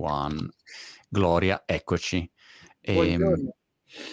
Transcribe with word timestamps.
one. 0.00 0.48
Gloria, 1.08 1.62
eccoci. 1.66 2.30
Ehm, 2.80 3.50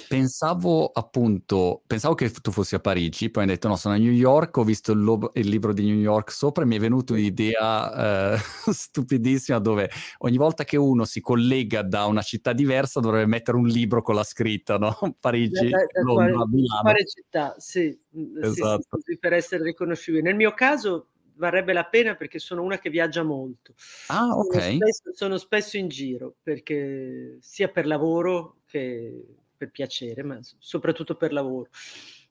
pensavo 0.07 0.87
appunto, 0.87 1.83
pensavo 1.85 2.15
che 2.15 2.31
tu 2.31 2.51
fossi 2.51 2.75
a 2.75 2.79
Parigi, 2.79 3.29
poi 3.29 3.43
hai 3.43 3.49
detto 3.49 3.67
no, 3.67 3.75
sono 3.75 3.93
a 3.95 3.97
New 3.97 4.11
York, 4.11 4.57
ho 4.57 4.63
visto 4.63 4.91
il, 4.93 5.03
lo- 5.03 5.31
il 5.35 5.47
libro 5.47 5.73
di 5.73 5.85
New 5.85 5.97
York 5.97 6.31
sopra 6.31 6.63
e 6.63 6.65
mi 6.67 6.77
è 6.77 6.79
venuta 6.79 7.13
un'idea 7.13 8.33
eh, 8.35 8.37
stupidissima 8.71 9.59
dove 9.59 9.89
ogni 10.19 10.37
volta 10.37 10.63
che 10.63 10.77
uno 10.77 11.05
si 11.05 11.21
collega 11.21 11.81
da 11.83 12.05
una 12.05 12.21
città 12.21 12.53
diversa 12.53 12.99
dovrebbe 12.99 13.27
mettere 13.27 13.57
un 13.57 13.67
libro 13.67 14.01
con 14.01 14.15
la 14.15 14.23
scritta, 14.23 14.77
no? 14.77 14.95
Parigi, 15.19 15.69
Da, 15.69 15.77
da- 15.77 15.85
da 15.91 16.01
Londra, 16.01 16.31
quale, 16.31 16.47
Milano. 16.49 16.81
quale 16.81 17.05
città? 17.05 17.55
Sì, 17.57 17.99
mm, 18.17 18.33
sì, 18.41 18.53
sì, 18.53 18.61
Esatto. 18.61 18.85
così 18.89 19.17
per 19.19 19.33
essere 19.33 19.63
riconoscibile. 19.63 20.23
Nel 20.23 20.35
mio 20.35 20.53
caso 20.53 21.09
varrebbe 21.37 21.73
la 21.73 21.85
pena 21.85 22.15
perché 22.15 22.39
sono 22.39 22.63
una 22.63 22.79
che 22.79 22.89
viaggia 22.89 23.23
molto. 23.23 23.73
Ah, 24.07 24.27
Sono 24.27 24.39
ok. 24.41 24.75
spesso, 24.75 25.11
sono 25.13 25.37
spesso 25.37 25.77
in 25.77 25.87
giro 25.87 26.35
perché 26.41 27.37
sia 27.39 27.69
per 27.69 27.85
lavoro 27.87 28.57
che 28.65 29.25
per 29.55 29.71
piacere, 29.71 30.23
ma 30.23 30.39
soprattutto 30.59 31.15
per 31.15 31.33
lavoro. 31.33 31.69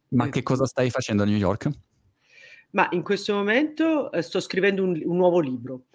Ma 0.09 0.27
Eh, 0.27 0.31
che 0.31 0.43
cosa 0.43 0.65
stai 0.67 0.91
facendo 0.91 1.25
a 1.25 1.27
New 1.27 1.37
York? 1.37 1.69
Ma 2.71 2.89
in 2.93 3.03
questo 3.03 3.33
momento 3.35 4.13
eh, 4.13 4.23
sto 4.23 4.39
scrivendo 4.41 4.83
un, 4.83 5.01
un 5.05 5.17
nuovo 5.17 5.41
libro. 5.41 5.87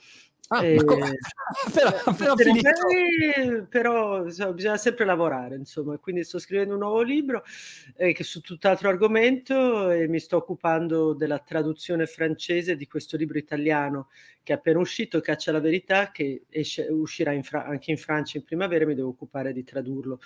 Ah, 0.53 0.65
Eh, 0.65 0.75
ma 0.75 0.83
come? 0.83 1.17
appena, 1.65 1.95
eh, 2.03 2.13
però- 2.17 2.35
finito. 2.35 2.69
eh, 2.89 3.65
però 3.69 4.25
insomma, 4.25 4.51
bisogna 4.51 4.75
sempre 4.77 5.05
lavorare, 5.05 5.55
insomma, 5.55 5.97
quindi 5.97 6.25
sto 6.25 6.39
scrivendo 6.39 6.73
un 6.73 6.81
nuovo 6.81 7.01
libro 7.01 7.43
eh, 7.95 8.11
che 8.11 8.23
su 8.25 8.41
tutt'altro 8.41 8.89
argomento 8.89 9.89
e 9.91 10.09
mi 10.09 10.19
sto 10.19 10.35
occupando 10.35 11.13
della 11.13 11.39
traduzione 11.39 12.05
francese 12.05 12.75
di 12.75 12.85
questo 12.85 13.15
libro 13.15 13.37
italiano 13.37 14.09
che 14.43 14.51
è 14.51 14.55
appena 14.57 14.79
uscito, 14.79 15.21
Caccia 15.21 15.51
alla 15.51 15.61
verità, 15.61 16.11
che 16.11 16.43
esce- 16.49 16.87
uscirà 16.89 17.31
in 17.31 17.43
Fra- 17.43 17.63
anche 17.65 17.91
in 17.91 17.97
Francia 17.97 18.37
in 18.37 18.43
primavera 18.43 18.83
e 18.83 18.87
mi 18.87 18.95
devo 18.95 19.07
occupare 19.09 19.53
di 19.53 19.63
tradurlo 19.63 20.19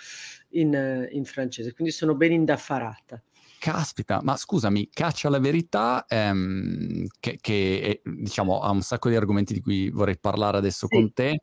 in, 0.50 0.74
eh, 0.74 1.08
in 1.12 1.24
francese, 1.24 1.72
quindi 1.72 1.92
sono 1.92 2.16
ben 2.16 2.32
indaffarata. 2.32 3.22
Caspita, 3.66 4.20
ma 4.22 4.36
scusami, 4.36 4.90
Caccia 4.92 5.26
alla 5.26 5.40
verità, 5.40 6.04
ehm, 6.06 7.04
che, 7.18 7.36
che 7.40 8.00
è, 8.04 8.08
diciamo 8.08 8.60
ha 8.60 8.70
un 8.70 8.80
sacco 8.80 9.08
di 9.08 9.16
argomenti 9.16 9.52
di 9.52 9.60
cui 9.60 9.90
vorrei 9.90 10.16
parlare 10.20 10.58
adesso 10.58 10.86
Sì. 10.86 10.94
con 10.94 11.12
te, 11.12 11.42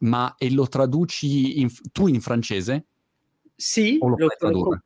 ma 0.00 0.34
e 0.36 0.52
lo 0.52 0.68
traduci 0.68 1.60
in- 1.60 1.70
tu 1.90 2.06
in 2.06 2.20
francese? 2.20 2.84
Sì, 3.56 3.96
lo 3.98 4.14
lo, 4.14 4.28
tradurre? 4.36 4.82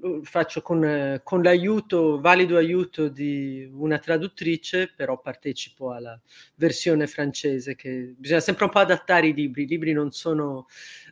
lo 0.00 0.20
faccio 0.24 0.62
con, 0.62 1.20
con 1.22 1.42
l'aiuto, 1.42 2.18
valido 2.20 2.56
aiuto 2.56 3.06
di 3.06 3.70
una 3.72 4.00
traduttrice, 4.00 4.92
però 4.96 5.20
partecipo 5.20 5.92
alla 5.92 6.20
versione 6.56 7.06
francese 7.06 7.76
che 7.76 8.16
bisogna 8.18 8.40
sempre 8.40 8.64
un 8.64 8.70
po' 8.72 8.80
adattare 8.80 9.28
i 9.28 9.32
libri. 9.32 9.62
I 9.62 9.66
libri 9.68 9.92
non 9.92 10.10
sono, 10.10 10.66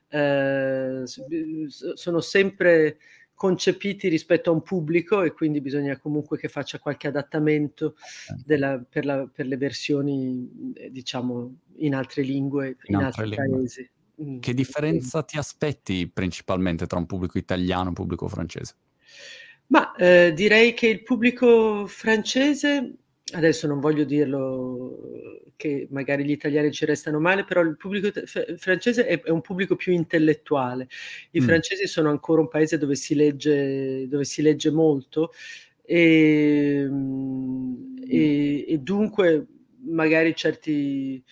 eh, 0.08 1.02
sono 1.04 2.20
sempre 2.20 2.98
concepiti 3.34 4.08
rispetto 4.08 4.50
a 4.50 4.52
un 4.54 4.62
pubblico 4.62 5.22
e 5.22 5.32
quindi 5.32 5.60
bisogna 5.60 5.98
comunque 5.98 6.38
che 6.38 6.48
faccia 6.48 6.78
qualche 6.78 7.08
adattamento 7.08 7.96
della- 8.44 8.82
per, 8.88 9.04
la- 9.04 9.28
per 9.30 9.46
le 9.46 9.56
versioni, 9.56 10.72
eh, 10.74 10.90
diciamo, 10.90 11.54
in 11.78 11.94
altre 11.94 12.22
lingue, 12.22 12.76
in, 12.84 12.96
In 12.96 13.02
altri 13.02 13.28
lingue. 13.28 13.48
paesi. 13.48 13.90
Mm. 14.22 14.38
Che 14.38 14.54
differenza 14.54 15.22
ti 15.24 15.36
aspetti 15.36 16.08
principalmente 16.08 16.86
tra 16.86 16.98
un 16.98 17.06
pubblico 17.06 17.36
italiano 17.36 17.84
e 17.86 17.88
un 17.88 17.94
pubblico 17.94 18.28
francese? 18.28 18.76
Ma 19.66 19.92
eh, 19.96 20.32
direi 20.34 20.72
che 20.74 20.86
il 20.86 21.02
pubblico 21.02 21.86
francese, 21.86 22.94
adesso 23.32 23.66
non 23.66 23.80
voglio 23.80 24.04
dirlo 24.04 24.98
che 25.56 25.86
magari 25.90 26.24
gli 26.24 26.30
italiani 26.30 26.70
ci 26.72 26.84
restano 26.84 27.20
male, 27.20 27.44
però 27.44 27.62
il 27.62 27.76
pubblico 27.76 28.08
f- 28.24 28.56
francese 28.56 29.06
è, 29.06 29.20
è 29.22 29.30
un 29.30 29.40
pubblico 29.40 29.76
più 29.76 29.92
intellettuale. 29.92 30.88
I 31.30 31.40
Mm. 31.40 31.44
francesi 31.44 31.86
sono 31.86 32.10
ancora 32.10 32.40
un 32.42 32.48
paese 32.48 32.76
dove 32.78 32.94
si 32.96 33.14
legge, 33.14 34.06
dove 34.08 34.24
si 34.24 34.42
legge 34.42 34.70
molto 34.70 35.32
e, 35.84 36.86
mm, 36.88 37.96
e- 38.08 38.64
e 38.68 38.78
dunque 38.78 39.46
magari 39.86 40.34
certi, 40.34 41.22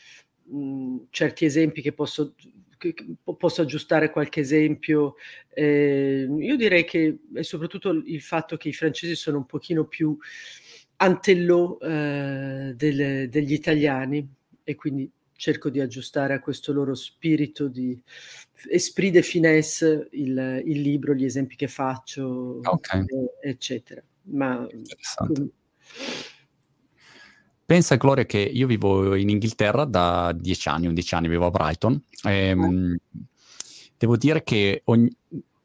mm, 0.53 0.97
certi 1.11 1.45
esempi 1.45 1.83
che 1.83 1.93
posso, 1.93 2.35
posso 3.39 3.63
aggiustare 3.63 4.11
qualche 4.11 4.41
esempio 4.41 5.15
eh, 5.55 6.27
io 6.29 6.57
direi 6.57 6.85
che 6.85 7.19
è 7.35 7.43
soprattutto 7.43 7.91
il 7.91 8.21
fatto 8.21 8.57
che 8.57 8.69
i 8.71 8.73
francesi 8.73 9.15
sono 9.15 9.37
un 9.39 9.47
pochino 9.47 9.85
più 9.87 10.17
antellò 11.03 11.79
eh, 11.79 12.73
del- 12.77 13.29
degli 13.29 13.53
italiani 13.53 14.27
e 14.63 14.75
quindi 14.77 15.11
cerco 15.35 15.69
di 15.71 15.81
aggiustare 15.81 16.35
a 16.35 16.41
questo 16.41 16.73
loro 16.73 16.95
spirito 16.95 17.67
di 17.67 18.01
esprit 18.71 19.13
de 19.13 19.23
finesse 19.23 20.09
il, 20.13 20.63
il 20.65 20.81
libro, 20.81 21.15
gli 21.15 21.25
esempi 21.25 21.57
che 21.57 21.67
faccio, 21.67 22.61
Ok. 22.63 22.95
eh, 22.95 23.49
eccetera. 23.49 24.03
Ma. 24.25 24.65
Pensa 27.65 27.97
Gloria 27.97 28.25
che 28.25 28.39
io 28.39 28.67
vivo 28.67 29.15
in 29.17 29.31
Inghilterra 29.31 29.85
da 29.85 30.33
10 30.33 30.69
anni, 30.69 30.87
11 30.87 31.15
anni, 31.15 31.29
vivo 31.29 31.47
a 31.47 31.51
Brighton. 31.51 32.01
Ehm, 32.25 32.97
devo 33.97 34.17
dire 34.17 34.45
che 34.45 34.83
ogni, 34.85 35.11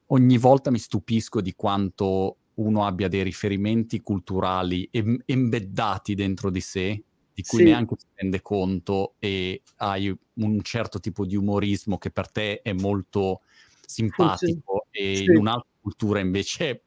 ogni 0.08 0.38
volta 0.38 0.72
mi 0.72 0.80
stupisco 0.80 1.42
di 1.42 1.54
quanto 1.54 2.37
uno 2.58 2.86
abbia 2.86 3.08
dei 3.08 3.24
riferimenti 3.24 4.02
culturali 4.02 4.88
em- 4.92 5.22
embeddati 5.26 6.16
dentro 6.16 6.50
di 6.50 6.62
sé, 6.62 7.02
di 7.34 7.44
cui 7.44 7.60
Sì. 7.60 7.64
neanche 7.66 7.96
si 7.98 8.06
rende 8.16 8.42
conto 8.42 9.14
e 9.20 9.62
hai 9.78 10.16
un 10.36 10.62
certo 10.64 11.00
tipo 11.00 11.26
di 11.26 11.36
umorismo 11.36 11.98
che 11.98 12.10
per 12.12 12.32
te 12.32 12.62
è 12.62 12.74
molto 12.74 13.42
simpatico 13.86 14.88
e 14.90 15.16
Sì. 15.18 15.26
in 15.26 15.38
un'altra 15.38 15.70
cultura 15.80 16.20
invece 16.20 16.82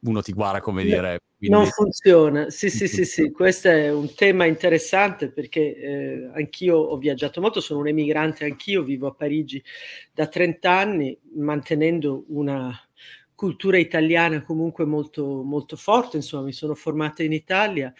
uno 0.00 0.22
ti 0.22 0.32
guarda 0.32 0.60
come 0.60 0.84
dire... 0.84 1.20
Non 1.40 1.60
quindi- 1.60 1.70
funziona, 1.70 2.50
sì, 2.50 2.68
sì, 2.68 2.84
Non 2.84 2.88
sì, 2.88 3.04
sì, 3.04 3.30
questo 3.30 3.68
è 3.68 3.92
un 3.92 4.12
tema 4.14 4.44
interessante 4.44 5.30
perché 5.30 5.76
eh, 5.76 6.30
anch'io 6.34 6.76
ho 6.76 6.96
viaggiato 6.98 7.40
molto, 7.40 7.60
sono 7.60 7.80
un 7.80 7.88
emigrante 7.88 8.44
anch'io, 8.44 8.82
vivo 8.82 9.06
a 9.06 9.14
Parigi 9.14 9.62
da 10.12 10.26
30 10.26 10.70
anni, 10.76 11.16
mantenendo 11.34 12.24
una 12.28 12.76
cultura 13.38 13.78
italiana 13.78 14.42
comunque 14.42 14.84
molto, 14.84 15.44
molto 15.44 15.76
forte, 15.76 16.16
insomma, 16.16 16.42
mi 16.46 16.52
sono 16.52 16.74
formata 16.74 17.22
in 17.22 17.32
Italia 17.32 17.94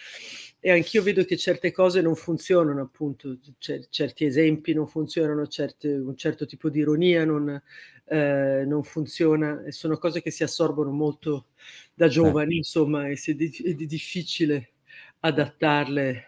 e 0.58 0.72
anch'io 0.72 1.00
vedo 1.00 1.22
che 1.22 1.36
certe 1.36 1.70
cose 1.70 2.00
non 2.00 2.16
funzionano, 2.16 2.80
appunto, 2.80 3.38
cer- 3.58 3.86
certi 3.88 4.24
esempi 4.24 4.72
non 4.72 4.88
funzionano, 4.88 5.46
certe- 5.46 5.94
un 5.94 6.16
certo 6.16 6.44
tipo 6.44 6.68
di 6.68 6.80
ironia 6.80 7.24
non, 7.24 7.62
eh, 8.06 8.64
non 8.66 8.82
funziona 8.82 9.62
e 9.64 9.70
sono 9.70 9.96
cose 9.96 10.20
che 10.22 10.32
si 10.32 10.42
assorbono 10.42 10.90
molto 10.90 11.50
da 11.94 12.08
giovani, 12.08 12.56
insomma, 12.56 13.06
e 13.06 13.12
è, 13.24 13.32
di- 13.34 13.56
è 13.62 13.74
di- 13.74 13.86
difficile 13.86 14.72
adattarle 15.20 16.27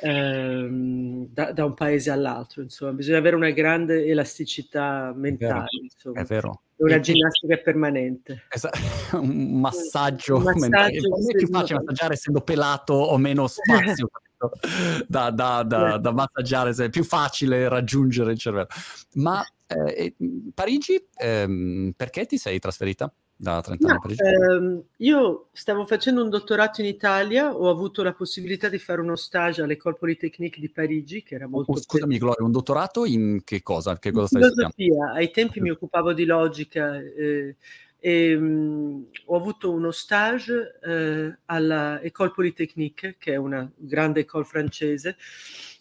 ehm, 0.00 1.26
da, 1.30 1.52
da 1.52 1.64
un 1.64 1.74
paese 1.74 2.10
all'altro, 2.10 2.62
insomma, 2.62 2.92
bisogna 2.92 3.18
avere 3.18 3.36
una 3.36 3.50
grande 3.50 4.04
elasticità 4.06 5.12
mentale, 5.14 5.68
È 6.12 6.22
vero. 6.24 6.62
una 6.76 6.96
E- 6.96 7.00
ginnastica 7.00 7.56
permanente. 7.56 8.44
Esa- 8.48 8.70
un 9.20 9.60
massaggio, 9.60 10.36
Un 10.36 10.42
massaggio, 10.44 10.60
mentale. 10.60 10.96
È 10.96 11.36
più 11.36 11.48
facile 11.48 11.78
massaggiare 11.80 12.14
essendo 12.14 12.40
pelato 12.40 12.92
o 12.94 13.16
meno 13.18 13.46
spazio 13.46 14.08
da, 15.08 15.30
da- 15.30 15.62
da- 15.64 15.96
da 15.98 16.12
massaggiare, 16.12 16.72
se 16.72 16.86
è 16.86 16.90
più 16.90 17.04
facile 17.04 17.68
raggiungere 17.68 18.32
il 18.32 18.38
cervello. 18.38 18.68
Ma 19.14 19.44
eh, 19.66 20.14
Parigi, 20.54 21.04
ehm, 21.16 21.92
perché 21.96 22.24
ti 22.26 22.38
sei 22.38 22.58
trasferita 22.58 23.12
da 23.40 23.60
30 23.60 23.86
anni 23.86 23.92
a 23.92 23.94
Ma, 23.94 24.00
Parigi? 24.00 24.22
ehm, 24.22 24.82
io 24.96 25.48
stavo 25.52 25.86
facendo 25.86 26.24
un 26.24 26.28
dottorato 26.28 26.80
in 26.80 26.88
Italia, 26.88 27.54
ho 27.54 27.70
avuto 27.70 28.02
la 28.02 28.12
possibilità 28.12 28.68
di 28.68 28.78
fare 28.78 29.00
uno 29.00 29.14
stage 29.14 29.62
all'École 29.62 29.94
Polytechnique 29.94 30.60
di 30.60 30.68
Parigi, 30.68 31.22
che 31.22 31.36
era 31.36 31.46
molto... 31.46 31.70
Oh, 31.70 31.76
scusami 31.76 32.18
Gloria, 32.18 32.44
un 32.44 32.50
dottorato 32.50 33.04
in 33.04 33.42
che 33.44 33.62
cosa? 33.62 33.96
Che 33.98 34.10
cosa 34.10 34.26
stai 34.26 34.42
studiando? 34.42 34.74
filosofia, 34.74 35.12
ai 35.12 35.30
tempi 35.30 35.60
mi 35.60 35.70
occupavo 35.70 36.12
di 36.12 36.24
logica 36.24 36.98
eh, 36.98 37.54
e 38.00 38.36
mh, 38.36 39.06
ho 39.26 39.36
avuto 39.36 39.70
uno 39.70 39.92
stage 39.92 40.80
eh, 40.82 41.38
alla 41.44 42.00
École 42.00 42.32
Polytechnique, 42.32 43.16
che 43.18 43.34
è 43.34 43.36
una 43.36 43.70
grande 43.76 44.20
école 44.20 44.44
francese, 44.44 45.16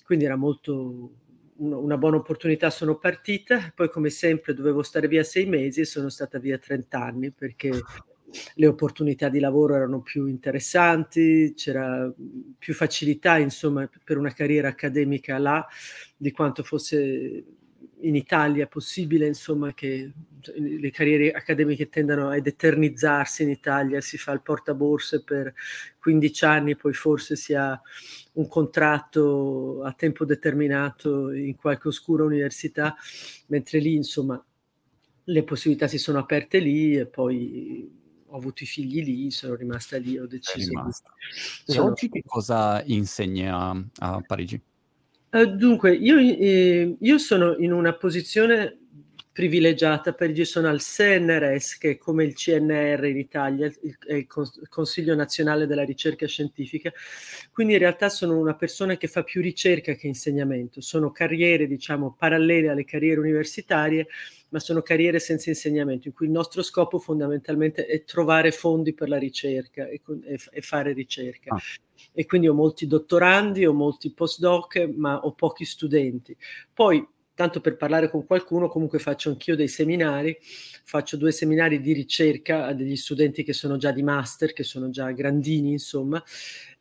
quindi 0.03 0.25
era 0.25 0.35
molto 0.35 1.09
una 1.57 1.97
buona 1.97 2.17
opportunità, 2.17 2.69
sono 2.69 2.97
partita, 2.97 3.71
poi 3.75 3.89
come 3.89 4.09
sempre 4.09 4.53
dovevo 4.53 4.83
stare 4.83 5.07
via 5.07 5.23
sei 5.23 5.45
mesi 5.45 5.81
e 5.81 5.85
sono 5.85 6.09
stata 6.09 6.39
via 6.39 6.57
30 6.57 6.99
anni 7.01 7.31
perché 7.31 7.71
le 8.55 8.67
opportunità 8.67 9.29
di 9.29 9.39
lavoro 9.39 9.75
erano 9.75 10.01
più 10.01 10.27
interessanti, 10.27 11.53
c'era 11.55 12.11
più 12.57 12.73
facilità, 12.73 13.37
insomma, 13.37 13.89
per 14.03 14.17
una 14.17 14.33
carriera 14.33 14.67
accademica 14.69 15.37
là 15.37 15.65
di 16.15 16.31
quanto 16.31 16.63
fosse 16.63 17.43
in 18.01 18.15
Italia 18.15 18.67
possibile, 18.67 19.25
insomma, 19.25 19.73
che 19.73 20.11
le 20.55 20.91
carriere 20.91 21.31
accademiche 21.31 21.89
tendono 21.89 22.29
ad 22.29 22.45
eternizzarsi 22.45 23.43
in 23.43 23.49
Italia, 23.49 24.01
si 24.01 24.17
fa 24.17 24.31
il 24.33 24.41
portaborse 24.41 25.23
per 25.23 25.53
15 25.99 26.45
anni, 26.45 26.75
poi 26.75 26.93
forse 26.93 27.35
si 27.35 27.53
ha 27.53 27.79
un 28.33 28.47
contratto 28.47 29.81
a 29.83 29.93
tempo 29.93 30.25
determinato 30.25 31.31
in 31.31 31.55
qualche 31.55 31.87
oscura 31.87 32.23
università, 32.23 32.95
mentre 33.47 33.79
lì 33.79 33.95
insomma 33.95 34.41
le 35.29 35.43
possibilità 35.43 35.87
si 35.87 35.97
sono 35.97 36.19
aperte 36.19 36.59
lì 36.59 36.95
e 36.95 37.05
poi 37.07 37.89
ho 38.27 38.35
avuto 38.37 38.63
i 38.63 38.67
figli 38.67 39.03
lì, 39.03 39.31
sono 39.31 39.55
rimasta 39.55 39.97
lì, 39.97 40.17
ho 40.17 40.27
deciso. 40.27 40.69
Di... 41.65 41.73
E 41.73 41.79
oggi 41.79 42.09
che 42.09 42.23
cosa 42.25 42.81
insegna 42.85 43.71
a 43.99 44.21
Parigi? 44.25 44.61
Uh, 45.29 45.45
dunque, 45.45 45.93
io, 45.93 46.17
eh, 46.17 46.95
io 46.97 47.17
sono 47.17 47.55
in 47.57 47.73
una 47.73 47.93
posizione 47.93 48.77
privilegiata 49.37 50.13
perché 50.13 50.45
sono 50.45 50.67
al 50.67 50.81
CNRS, 50.81 51.77
che 51.77 51.91
è 51.91 51.97
come 51.97 52.23
il 52.23 52.33
CNR 52.33 53.05
in 53.05 53.17
Italia, 53.17 53.67
il, 53.67 53.97
il, 54.07 54.27
Consiglio 54.67 55.13
Nazionale 55.13 55.67
della 55.67 55.83
Ricerca 55.83 56.25
Scientifica. 56.25 56.91
Quindi 57.51 57.73
in 57.73 57.79
realtà 57.79 58.09
sono 58.09 58.35
una 58.35 58.55
persona 58.55 58.97
che 58.97 59.07
fa 59.07 59.21
più 59.21 59.39
ricerca 59.39 59.93
che 59.93 60.07
insegnamento. 60.07 60.81
Sono 60.81 61.11
carriere, 61.11 61.67
diciamo, 61.67 62.15
parallele 62.17 62.69
alle 62.69 62.83
carriere 62.83 63.19
universitarie, 63.19 64.07
ma 64.49 64.59
sono 64.59 64.81
carriere 64.81 65.19
senza 65.19 65.49
insegnamento, 65.49 66.07
in 66.07 66.13
cui 66.13 66.27
il 66.27 66.31
nostro 66.31 66.61
scopo 66.61 66.99
fondamentalmente 66.99 67.85
è 67.85 68.03
trovare 68.03 68.51
fondi 68.51 68.93
per 68.93 69.09
la 69.09 69.17
ricerca 69.17 69.87
e, 69.87 70.01
e, 70.23 70.39
e 70.51 70.61
fare 70.61 70.93
ricerca. 70.93 71.55
Ah. 71.55 71.61
E 72.13 72.25
quindi 72.25 72.47
ho 72.47 72.53
molti 72.53 72.87
dottorandi, 72.87 73.65
ho 73.65 73.73
molti 73.73 74.13
postdoc, 74.13 74.89
ma 74.95 75.19
ho 75.19 75.33
pochi 75.33 75.65
studenti. 75.65 76.35
Poi 76.73 77.05
tanto 77.37 77.61
per 77.61 77.77
parlare 77.77 78.09
con 78.09 78.25
qualcuno, 78.25 78.67
comunque 78.67 78.97
faccio 78.97 79.29
anch'io 79.29 79.55
dei 79.55 79.67
seminari, 79.67 80.35
faccio 80.41 81.17
due 81.17 81.31
seminari 81.31 81.79
di 81.79 81.93
ricerca 81.93 82.65
a 82.65 82.73
degli 82.73 82.95
studenti 82.95 83.43
che 83.43 83.53
sono 83.53 83.77
già 83.77 83.91
di 83.91 84.01
master, 84.01 84.53
che 84.53 84.63
sono 84.63 84.89
già 84.89 85.11
grandini, 85.11 85.73
insomma, 85.73 86.21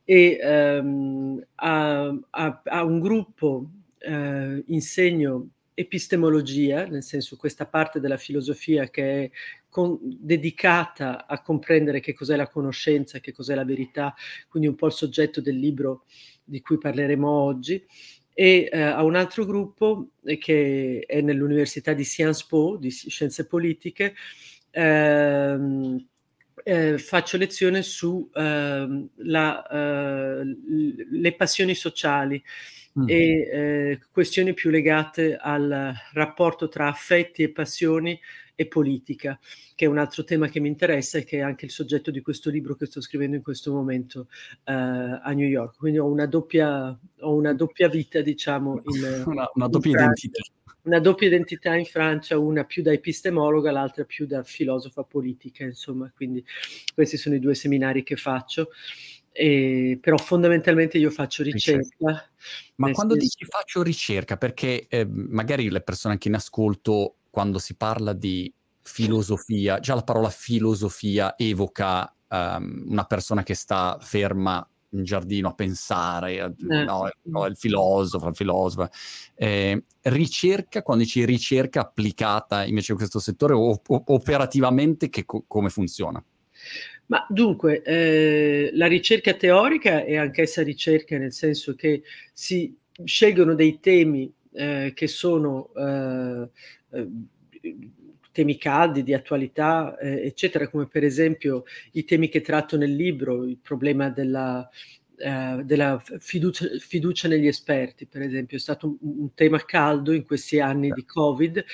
e 0.03 0.39
um, 0.41 1.39
a, 1.55 2.07
a, 2.31 2.61
a, 2.63 2.83
un 2.83 2.99
gruppo 2.99 3.69
uh, 3.99 4.63
insegno 4.65 5.49
epistemologia, 5.79 6.87
nel 6.87 7.03
senso 7.03 7.35
questa 7.35 7.67
parte 7.67 7.99
della 7.99 8.17
filosofia 8.17 8.89
che 8.89 9.25
è 9.25 9.31
con, 9.69 9.99
dedicata 10.01 11.27
a 11.27 11.39
comprendere 11.43 11.99
che 11.99 12.15
cos'è 12.15 12.35
la 12.35 12.47
conoscenza, 12.47 13.19
che 13.19 13.31
cos'è 13.31 13.53
la 13.53 13.63
verità, 13.63 14.15
quindi 14.49 14.67
un 14.67 14.73
po' 14.73 14.87
il 14.87 14.93
soggetto 14.93 15.39
del 15.39 15.55
libro 15.55 16.05
di 16.43 16.61
cui 16.61 16.79
parleremo 16.79 17.29
oggi. 17.29 17.85
E 18.33 18.69
eh, 18.71 18.81
a 18.81 19.03
un 19.03 19.15
altro 19.15 19.45
gruppo 19.45 20.13
eh, 20.23 20.39
che 20.39 21.03
è 21.05 21.21
nell'Università 21.21 21.93
di 21.93 22.03
Sciences 22.03 22.47
Po, 22.47 22.77
di 22.77 22.89
Scienze 22.89 23.45
Politiche, 23.45 24.15
ehm, 24.71 26.07
eh, 26.67 26.97
faccio 26.97 27.37
lezione 27.37 27.81
su 27.81 28.29
ehm, 28.33 29.09
eh, 29.15 30.57
le 31.11 31.35
passioni 31.37 31.73
sociali 31.73 32.43
mm. 32.99 33.05
e 33.07 33.15
eh, 33.15 33.99
questioni 34.11 34.53
più 34.53 34.69
legate 34.69 35.37
al 35.37 35.93
rapporto 36.11 36.67
tra 36.67 36.89
affetti 36.89 37.43
e 37.43 37.51
passioni 37.51 38.19
e 38.53 38.67
politica, 38.67 39.39
che 39.75 39.85
è 39.85 39.87
un 39.87 39.97
altro 39.97 40.25
tema 40.25 40.49
che 40.49 40.59
mi 40.59 40.67
interessa 40.67 41.19
e 41.19 41.23
che 41.23 41.37
è 41.37 41.41
anche 41.41 41.63
il 41.63 41.71
soggetto 41.71 42.11
di 42.11 42.19
questo 42.19 42.49
libro 42.49 42.75
che 42.75 42.87
sto 42.87 42.99
scrivendo 42.99 43.37
in 43.37 43.43
questo 43.43 43.71
momento 43.71 44.27
uh, 44.65 44.71
a 45.23 45.31
New 45.33 45.47
York. 45.47 45.77
Quindi 45.77 45.99
ho 45.99 46.07
una 46.07 46.25
doppia, 46.25 46.99
ho 47.19 47.33
una 47.33 47.53
doppia 47.53 47.87
vita, 47.87 48.19
diciamo, 48.19 48.81
in, 48.83 49.23
una, 49.25 49.49
una 49.53 49.67
doppia 49.67 49.91
in 49.91 49.97
identità. 49.97 50.41
Una 50.87 50.99
doppia 50.99 51.27
identità 51.27 51.75
in 51.75 51.85
Francia, 51.85 52.39
una 52.39 52.63
più 52.63 52.81
da 52.81 52.93
epistemologa, 52.93 53.71
l'altra 53.71 54.05
più 54.05 54.25
da 54.25 54.41
filosofa 54.41 55.03
politica, 55.03 55.65
insomma, 55.65 56.09
quindi 56.15 56.43
questi 56.93 57.17
sono 57.17 57.35
i 57.35 57.39
due 57.39 57.55
seminari 57.55 58.03
che 58.03 58.15
faccio. 58.15 58.69
E, 59.33 59.99
però 60.01 60.17
fondamentalmente 60.17 60.97
io 60.97 61.11
faccio 61.11 61.43
ricerca. 61.43 61.81
ricerca. 61.81 62.29
Ma 62.75 62.91
quando 62.91 63.13
senso... 63.15 63.27
dici 63.37 63.45
faccio 63.51 63.83
ricerca, 63.83 64.37
perché 64.37 64.87
eh, 64.87 65.05
magari 65.05 65.69
le 65.69 65.81
persone 65.81 66.13
anche 66.13 66.29
in 66.29 66.35
ascolto 66.35 67.15
quando 67.29 67.59
si 67.59 67.75
parla 67.75 68.13
di 68.13 68.51
filosofia, 68.81 69.79
già 69.79 69.93
la 69.93 70.03
parola 70.03 70.29
filosofia 70.29 71.35
evoca 71.37 72.11
um, 72.29 72.85
una 72.87 73.03
persona 73.03 73.43
che 73.43 73.53
sta 73.53 73.97
ferma 74.01 74.65
in 74.91 75.03
giardino 75.03 75.49
a 75.49 75.53
pensare, 75.53 76.37
eh. 76.37 76.53
no, 76.83 77.09
no, 77.23 77.45
il 77.45 77.55
filosofo, 77.55 78.27
il 78.27 78.35
filosofo. 78.35 78.89
Eh, 79.35 79.83
ricerca, 80.03 80.81
quando 80.81 81.03
dici 81.03 81.25
ricerca 81.25 81.81
applicata 81.81 82.63
invece 82.63 82.93
in 82.93 82.97
questo 82.97 83.19
settore, 83.19 83.53
o, 83.53 83.81
o, 83.85 84.03
operativamente 84.05 85.09
che, 85.09 85.25
co- 85.25 85.43
come 85.47 85.69
funziona? 85.69 86.23
Ma 87.07 87.25
dunque, 87.29 87.81
eh, 87.83 88.69
la 88.73 88.87
ricerca 88.87 89.33
teorica 89.33 90.03
è 90.03 90.15
anch'essa 90.15 90.61
ricerca, 90.61 91.17
nel 91.17 91.31
senso 91.31 91.73
che 91.75 92.03
si 92.33 92.75
scelgono 93.03 93.55
dei 93.55 93.79
temi 93.79 94.31
eh, 94.53 94.91
che 94.93 95.07
sono 95.07 95.71
eh, 95.75 96.49
eh, 96.91 97.07
temi 98.37 98.59
caldi, 98.59 99.01
di 99.01 99.15
attualità, 99.15 99.97
eh, 99.97 100.27
eccetera, 100.27 100.67
come 100.69 100.85
per 100.85 101.03
esempio 101.03 101.63
i 101.93 102.03
temi 102.03 102.29
che 102.29 102.41
tratto 102.41 102.77
nel 102.77 102.93
libro, 102.93 103.43
il 103.45 103.57
problema 103.57 104.11
della, 104.11 104.69
eh, 105.17 105.61
della 105.63 105.99
fiducia, 106.19 106.67
fiducia, 106.77 107.27
negli 107.27 107.47
esperti, 107.47 108.05
per 108.05 108.21
esempio, 108.21 108.57
è 108.57 108.59
stato 108.59 108.85
un, 108.85 108.97
un, 109.01 109.33
tema 109.33 109.57
caldo 109.65 110.13
in 110.13 110.23
questi 110.23 110.59
anni 110.59 110.91
di 110.91 111.03
Covid 111.03 111.65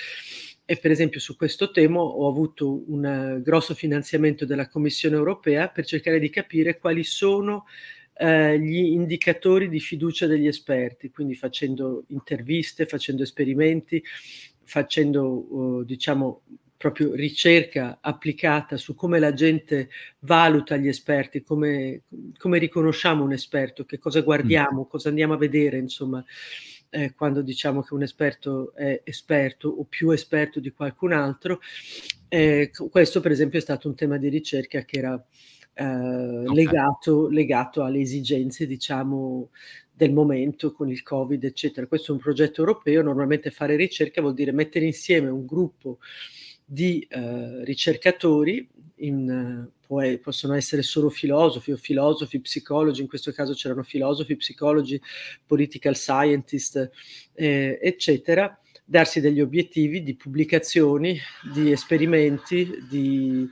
e 0.64 0.78
per 0.78 0.92
esempio 0.92 1.20
su 1.20 1.36
questo 1.36 1.70
tema 1.72 2.00
ho 2.00 2.30
avuto 2.30 2.90
un 2.90 3.42
grosso 3.44 3.74
finanziamento 3.74 4.46
della 4.46 4.70
Commissione 4.70 5.18
europea 5.18 5.68
per 5.68 5.86
cercare 5.86 6.18
di 6.18 6.30
capire 6.30 6.80
quali 6.80 7.04
sono 7.04 7.66
eh, 8.16 8.58
gli 8.58 8.78
indicatori 8.78 9.68
di 9.68 9.82
fiducia 9.82 10.28
degli 10.28 10.48
esperti, 10.48 11.10
quindi 11.10 11.36
facendo 11.36 12.06
interviste, 12.08 12.86
facendo 12.86 13.24
esperimenti, 13.24 14.02
facendo, 14.64 15.56
uh, 15.56 15.84
diciamo, 15.84 16.42
proprio 16.84 17.14
ricerca 17.14 18.00
applicata 18.02 18.76
su 18.76 18.94
come 18.94 19.18
la 19.18 19.34
gente 19.34 19.90
valuta 20.20 20.76
gli 20.76 20.90
esperti, 20.90 21.42
come, 21.42 22.02
come 22.38 22.58
riconosciamo 22.58 23.24
un 23.24 23.32
esperto, 23.32 23.86
che 23.86 23.98
cosa 23.98 24.20
guardiamo, 24.20 24.82
mm. 24.82 24.90
cosa 24.90 25.08
andiamo 25.08 25.34
a 25.34 25.38
vedere, 25.38 25.78
insomma, 25.78 26.22
eh, 26.90 27.14
quando 27.14 27.42
diciamo 27.42 27.82
che 27.84 27.94
un 27.94 28.04
esperto 28.04 28.74
è 28.76 29.02
esperto 29.06 29.70
o 29.70 29.86
più 29.86 30.12
esperto 30.12 30.60
di 30.60 30.72
qualcun 30.72 31.14
altro. 31.14 31.62
Eh, 32.28 32.70
questo, 32.90 33.22
per 33.22 33.32
esempio, 33.32 33.60
è 33.60 33.62
stato 33.62 33.88
un 33.88 33.96
tema 33.96 34.18
di 34.18 34.28
ricerca 34.28 34.84
che 34.84 34.98
era 34.98 35.26
eh, 35.74 35.84
okay. 35.84 36.54
legato, 36.54 37.28
legato, 37.30 37.84
alle 37.84 38.00
esigenze, 38.00 38.68
diciamo, 38.68 39.50
del 39.92 40.12
momento 40.12 40.72
con 40.72 40.90
il 40.90 41.04
Covid, 41.04 41.44
eccetera. 41.44 41.88
Questo 41.88 42.12
è 42.12 42.16
un 42.16 42.22
progetto 42.22 42.62
europeo, 42.62 43.02
normalmente 43.02 43.52
fare 43.52 43.76
ricerca 43.76 44.22
vuol 44.22 44.34
dire 44.34 44.52
mettere 44.52 44.86
insieme 44.86 45.30
un 45.30 45.46
gruppo 45.46 46.00
di 46.66 47.06
eh, 47.10 47.64
ricercatori, 47.64 48.68
in, 48.98 49.70
possono 50.22 50.54
essere 50.56 50.82
solo 50.82 51.10
filosofi 51.10 51.72
o 51.72 51.78
filosofi, 51.78 52.40
psicologi, 52.40 53.02
in 53.02 53.08
questo 53.08 53.32
caso 53.32 53.54
c'erano 53.54 53.84
filosofi, 53.84 54.36
psicologi, 54.36 55.00
political 55.46 55.96
scientist, 55.96 56.90
eh, 57.34 57.80
eccetera, 57.82 58.58
darsi 58.84 59.22
degli 59.22 59.42
obiettivi 59.42 60.02
di 60.04 60.16
pubblicazioni, 60.16 61.20
di 61.54 61.72
esperimenti, 61.72 62.86
di 62.90 63.48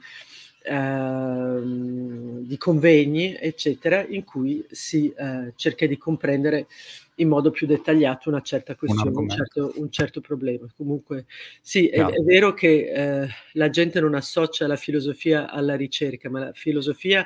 Ehm, 0.63 2.45
di 2.45 2.57
convegni, 2.57 3.35
eccetera, 3.35 4.05
in 4.05 4.23
cui 4.23 4.63
si 4.69 5.11
eh, 5.11 5.53
cerca 5.55 5.87
di 5.87 5.97
comprendere 5.97 6.67
in 7.15 7.29
modo 7.29 7.49
più 7.49 7.65
dettagliato 7.65 8.29
una 8.29 8.41
certa 8.41 8.75
questione, 8.75 9.09
un, 9.09 9.23
un, 9.23 9.29
certo, 9.29 9.73
un 9.75 9.89
certo, 9.89 10.21
problema. 10.21 10.67
Comunque, 10.75 11.25
sì, 11.61 11.87
è, 11.87 12.03
è 12.03 12.21
vero 12.21 12.53
che 12.53 12.91
eh, 12.91 13.27
la 13.53 13.69
gente 13.69 13.99
non 13.99 14.13
associa 14.13 14.67
la 14.67 14.75
filosofia 14.75 15.49
alla 15.49 15.75
ricerca, 15.75 16.29
ma 16.29 16.39
la 16.39 16.53
filosofia 16.53 17.25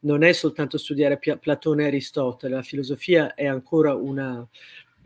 non 0.00 0.22
è 0.22 0.32
soltanto 0.32 0.76
studiare 0.76 1.18
Platone 1.18 1.84
e 1.84 1.86
Aristotele, 1.86 2.54
la 2.54 2.62
filosofia 2.62 3.34
è 3.34 3.46
ancora 3.46 3.94
una 3.94 4.46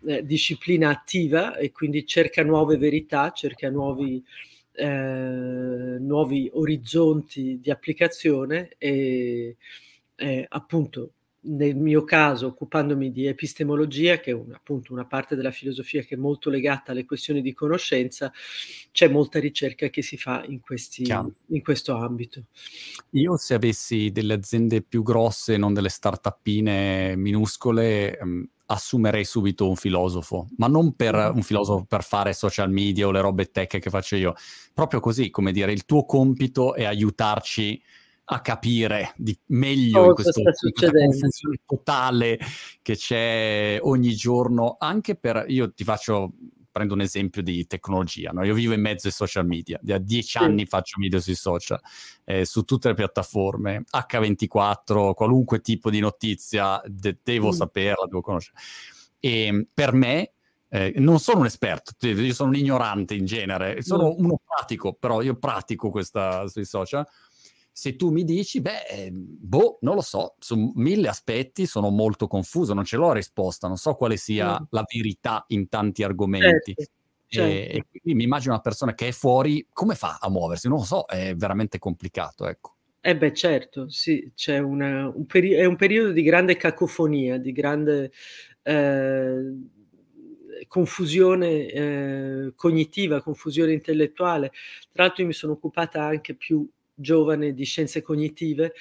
eh, 0.07 0.25
disciplina 0.25 0.91
attiva 0.91 1.57
e 1.57 1.71
quindi 1.71 2.07
cerca 2.07 2.43
nuove 2.43 2.77
verità, 2.77 3.31
cerca 3.31 3.69
nuovi 3.71 4.23
eh, 4.79 5.99
nuovi 5.99 6.49
orizzonti 6.53 7.59
di 7.61 7.71
applicazione 7.71 8.71
e 8.79 9.57
eh, 10.15 10.47
appunto 10.49 11.13
nel 11.41 11.77
mio 11.77 12.05
caso 12.05 12.49
occupandomi 12.49 13.11
di 13.11 13.27
epistemologia, 13.27 14.19
che 14.19 14.31
è 14.31 14.35
un, 14.35 14.53
appunto 14.53 14.93
una 14.93 15.07
parte 15.07 15.35
della 15.35 15.51
filosofia 15.51 16.03
che 16.03 16.15
è 16.15 16.19
molto 16.19 16.51
legata 16.51 16.93
alle 16.93 17.05
questioni 17.05 17.41
di 17.43 17.55
conoscenza, 17.55 18.33
c'è 18.93 19.09
molta 19.09 19.39
ricerca 19.39 19.89
che 19.89 20.03
si 20.03 20.17
fa 20.17 20.45
in, 20.47 20.61
questi, 20.61 21.05
in 21.47 21.63
questo 21.63 21.95
ambito. 21.97 22.45
Io 23.11 23.37
se 23.37 23.55
avessi 23.55 24.11
delle 24.11 24.35
aziende 24.35 24.83
più 24.83 25.03
grosse, 25.03 25.57
non 25.57 25.73
delle 25.73 25.89
start-upine 25.89 27.17
minuscole, 27.17 28.19
um, 28.21 28.47
assumerei 28.71 29.25
subito 29.25 29.69
un 29.69 29.77
filosofo, 29.77 30.49
ma 30.57 30.67
non 30.67 30.95
per 30.95 31.15
mm. 31.15 31.37
un 31.37 31.43
filosofo 31.43 31.85
per 31.85 32.03
fare 32.03 32.33
social 32.33 32.71
media 32.71 33.07
o 33.07 33.11
le 33.11 33.21
robe 33.21 33.51
tech 33.51 33.79
che 33.79 33.91
faccio 33.91 34.17
io, 34.17 34.35
proprio 34.75 35.01
così, 35.01 35.31
come 35.31 35.53
dire, 35.53 35.73
il 35.73 35.85
tuo 35.85 36.05
compito 36.05 36.75
è 36.75 36.85
aiutarci 36.85 37.83
a 38.31 38.41
capire 38.43 39.15
di 39.17 39.37
meglio 39.47 40.09
in, 40.09 40.15
questo, 40.15 40.41
in 40.41 40.73
questa 40.73 40.91
confusione 40.93 41.61
totale 41.65 42.39
che 42.83 42.95
c'è 42.95 43.79
ogni 43.81 44.15
giorno, 44.15 44.77
anche 44.79 45.15
per, 45.15 45.47
io 45.49 45.73
ti 45.73 45.85
faccio, 45.85 46.33
prendo 46.79 46.95
un 46.95 47.01
esempio 47.01 47.43
di 47.43 47.67
tecnologia, 47.67 48.31
no? 48.31 48.45
io 48.45 48.55
vivo 48.55 48.73
in 48.73 48.81
mezzo 48.81 49.09
ai 49.09 49.13
social 49.13 49.45
media, 49.45 49.81
da 49.83 49.99
dieci 49.99 50.39
sì. 50.39 50.39
anni 50.39 50.65
faccio 50.65 51.01
video 51.01 51.19
sui 51.19 51.35
social, 51.35 51.81
eh, 52.25 52.45
su 52.45 52.63
tutte 52.63 52.87
le 52.89 52.95
piattaforme, 52.95 53.85
H24, 53.91 55.13
qualunque 55.15 55.61
tipo 55.61 55.91
di 55.91 55.99
notizia, 55.99 56.81
de- 56.87 57.19
devo 57.21 57.49
mm. 57.49 57.53
saperla, 57.53 58.07
devo 58.07 58.21
conoscere. 58.21 58.57
E 59.19 59.67
per 59.75 59.93
me 59.93 60.35
eh, 60.69 60.93
non 60.99 61.19
sono 61.19 61.41
un 61.41 61.47
esperto, 61.47 61.95
io 62.07 62.33
sono 62.33 62.51
un 62.51 62.55
ignorante 62.55 63.15
in 63.15 63.25
genere, 63.25 63.83
sono 63.83 64.11
mm. 64.11 64.25
uno 64.25 64.41
pratico, 64.45 64.93
però 64.93 65.21
io 65.21 65.35
pratico 65.35 65.91
questa 65.91 66.47
sui 66.47 66.65
social 66.65 67.05
se 67.79 67.95
tu 67.95 68.11
mi 68.11 68.25
dici, 68.25 68.61
beh, 68.61 69.13
boh, 69.13 69.79
non 69.83 69.95
lo 69.95 70.01
so, 70.01 70.35
su 70.41 70.73
mille 70.75 71.07
aspetti 71.07 71.65
sono 71.65 71.91
molto 71.91 72.27
confuso, 72.27 72.75
non 72.75 72.83
ce 72.83 72.97
l'ho 72.97 73.13
risposta, 73.13 73.69
non 73.69 73.77
so 73.77 73.95
quale 73.95 74.17
sia 74.17 74.61
mm. 74.61 74.65
la 74.71 74.85
verità 74.93 75.45
in 75.51 75.69
tanti 75.69 76.03
argomenti. 76.03 76.75
Certo, 76.75 76.93
certo. 77.29 77.49
E, 77.49 77.77
e, 77.77 77.85
quindi 77.89 78.15
mi 78.19 78.25
immagino 78.25 78.55
una 78.55 78.63
persona 78.63 78.95
che 78.95 79.07
è 79.07 79.13
fuori, 79.13 79.65
come 79.73 79.95
fa 79.95 80.19
a 80.21 80.29
muoversi? 80.29 80.67
Non 80.67 80.79
lo 80.79 80.85
so, 80.85 81.07
è 81.07 81.37
veramente 81.37 81.79
complicato, 81.79 82.49
ecco. 82.49 82.75
Eh 83.01 83.17
beh, 83.17 83.33
certo, 83.33 83.89
sì, 83.89 84.33
c'è 84.35 84.59
una, 84.59 85.09
un 85.15 85.27
peri- 85.27 85.53
è 85.53 85.65
un 85.65 85.77
periodo 85.77 86.11
di 86.11 86.23
grande 86.23 86.57
cacofonia, 86.57 87.39
di 87.39 87.53
grande 87.53 88.11
eh, 88.61 89.53
confusione 90.67 91.67
eh, 91.69 92.53
cognitiva, 92.57 93.23
confusione 93.23 93.73
intellettuale. 93.73 94.51
Tra 94.93 95.05
l'altro 95.05 95.23
io 95.23 95.29
mi 95.29 95.35
sono 95.35 95.53
occupata 95.53 96.03
anche 96.03 96.35
più 96.35 96.69
giovane 96.99 97.55
di 97.55 97.65
scienze 97.65 98.03
cognitive 98.03 98.73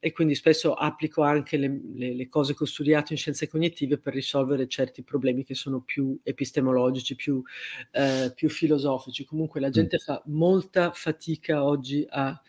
e 0.00 0.12
quindi 0.12 0.36
spesso 0.36 0.74
applico 0.74 1.22
anche 1.22 1.56
le, 1.56 1.80
le, 1.94 2.14
le, 2.14 2.28
cose 2.28 2.54
che 2.54 2.62
ho 2.62 2.66
studiato 2.66 3.12
in 3.12 3.18
scienze 3.18 3.48
cognitive 3.48 3.98
per 3.98 4.14
risolvere 4.14 4.68
certi 4.68 5.02
problemi 5.02 5.42
che 5.42 5.54
sono 5.54 5.80
più 5.80 6.16
epistemologici, 6.22 7.16
più, 7.16 7.42
eh, 7.90 8.32
più 8.34 8.48
filosofici. 8.48 9.24
Comunque 9.24 9.60
la 9.60 9.70
gente 9.70 9.96
mm. 9.96 10.04
fa 10.04 10.22
molta 10.26 10.92
fatica 10.92 11.64
oggi 11.64 12.06
a 12.08 12.40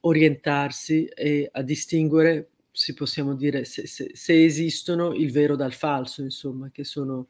orientarsi 0.00 1.04
e 1.04 1.48
a 1.52 1.62
distinguere, 1.62 2.50
se 2.72 2.94
possiamo 2.94 3.36
dire, 3.36 3.64
se, 3.64 3.86
se, 3.86 4.10
se 4.12 4.44
esistono 4.44 5.14
il 5.14 5.30
vero 5.30 5.54
dal 5.54 5.72
falso, 5.72 6.22
insomma, 6.22 6.70
che 6.72 6.82
sono 6.82 7.28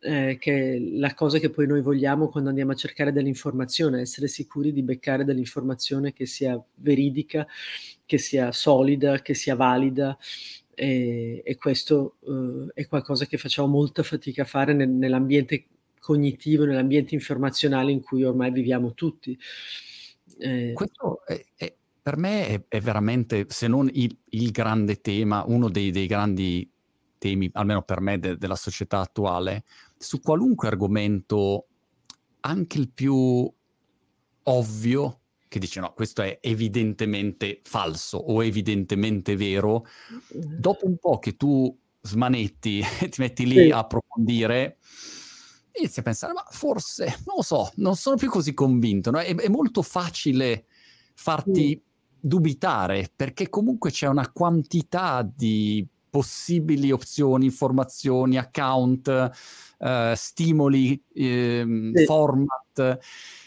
eh, 0.00 0.36
che 0.38 0.74
è 0.74 0.78
la 0.78 1.14
cosa 1.14 1.38
che 1.38 1.50
poi 1.50 1.66
noi 1.66 1.80
vogliamo 1.80 2.28
quando 2.28 2.48
andiamo 2.48 2.72
a 2.72 2.76
cercare 2.76 3.12
dell'informazione, 3.12 4.00
essere 4.00 4.28
sicuri 4.28 4.72
di 4.72 4.82
beccare 4.82 5.24
dell'informazione 5.24 6.12
che 6.12 6.26
sia 6.26 6.60
veridica, 6.76 7.46
che 8.04 8.18
sia 8.18 8.52
solida, 8.52 9.20
che 9.20 9.34
sia 9.34 9.54
valida. 9.54 10.16
E, 10.74 11.42
e 11.44 11.56
questo 11.56 12.18
eh, 12.24 12.82
è 12.82 12.86
qualcosa 12.86 13.26
che 13.26 13.36
facciamo 13.36 13.66
molta 13.66 14.02
fatica 14.04 14.42
a 14.42 14.46
fare 14.46 14.72
nel, 14.72 14.88
nell'ambiente 14.88 15.66
cognitivo, 15.98 16.64
nell'ambiente 16.64 17.14
informazionale 17.14 17.90
in 17.90 18.00
cui 18.00 18.24
ormai 18.24 18.52
viviamo 18.52 18.94
tutti. 18.94 19.38
Eh, 20.38 20.72
questo 20.74 21.24
è, 21.26 21.44
è, 21.56 21.74
per 22.00 22.16
me 22.16 22.46
è, 22.46 22.64
è, 22.68 22.80
veramente, 22.80 23.46
se 23.48 23.66
non 23.66 23.90
il, 23.92 24.16
il 24.30 24.50
grande 24.50 25.00
tema, 25.00 25.44
uno 25.46 25.68
dei, 25.68 25.90
dei 25.90 26.06
grandi 26.06 26.70
temi, 27.18 27.50
almeno 27.52 27.82
per 27.82 28.00
me, 28.00 28.18
de- 28.18 28.38
della 28.38 28.56
società 28.56 29.00
attuale, 29.00 29.64
su 29.98 30.20
qualunque 30.20 30.68
argomento, 30.68 31.66
anche 32.40 32.78
il 32.78 32.90
più 32.90 33.52
ovvio, 34.44 35.20
che 35.48 35.58
dice 35.58 35.80
no, 35.80 35.92
questo 35.94 36.22
è 36.22 36.38
evidentemente 36.40 37.60
falso 37.64 38.18
o 38.18 38.44
evidentemente 38.44 39.36
vero, 39.36 39.86
dopo 40.30 40.86
un 40.86 40.98
po' 40.98 41.18
che 41.18 41.36
tu 41.36 41.76
smanetti 42.02 42.80
e 43.00 43.08
ti 43.08 43.20
metti 43.20 43.46
lì 43.46 43.64
sì. 43.64 43.70
a 43.70 43.78
approfondire, 43.78 44.78
inizi 45.72 46.00
a 46.00 46.02
pensare, 46.02 46.32
ma 46.32 46.44
forse, 46.50 47.04
non 47.26 47.36
lo 47.36 47.42
so, 47.42 47.70
non 47.76 47.96
sono 47.96 48.16
più 48.16 48.28
così 48.28 48.54
convinto, 48.54 49.10
no? 49.10 49.18
è, 49.18 49.34
è, 49.34 49.48
molto 49.48 49.82
facile 49.82 50.66
farti 51.14 51.68
sì. 51.68 51.82
dubitare 52.20 53.10
perché 53.14 53.48
comunque 53.48 53.90
c'è 53.90 54.06
una 54.06 54.30
quantità 54.30 55.22
di 55.22 55.86
possibili 56.18 56.90
opzioni, 56.90 57.44
informazioni, 57.44 58.38
account, 58.38 59.30
uh, 59.78 60.12
stimoli, 60.14 61.00
eh, 61.14 61.92
sì. 61.94 62.04
format, 62.06 62.98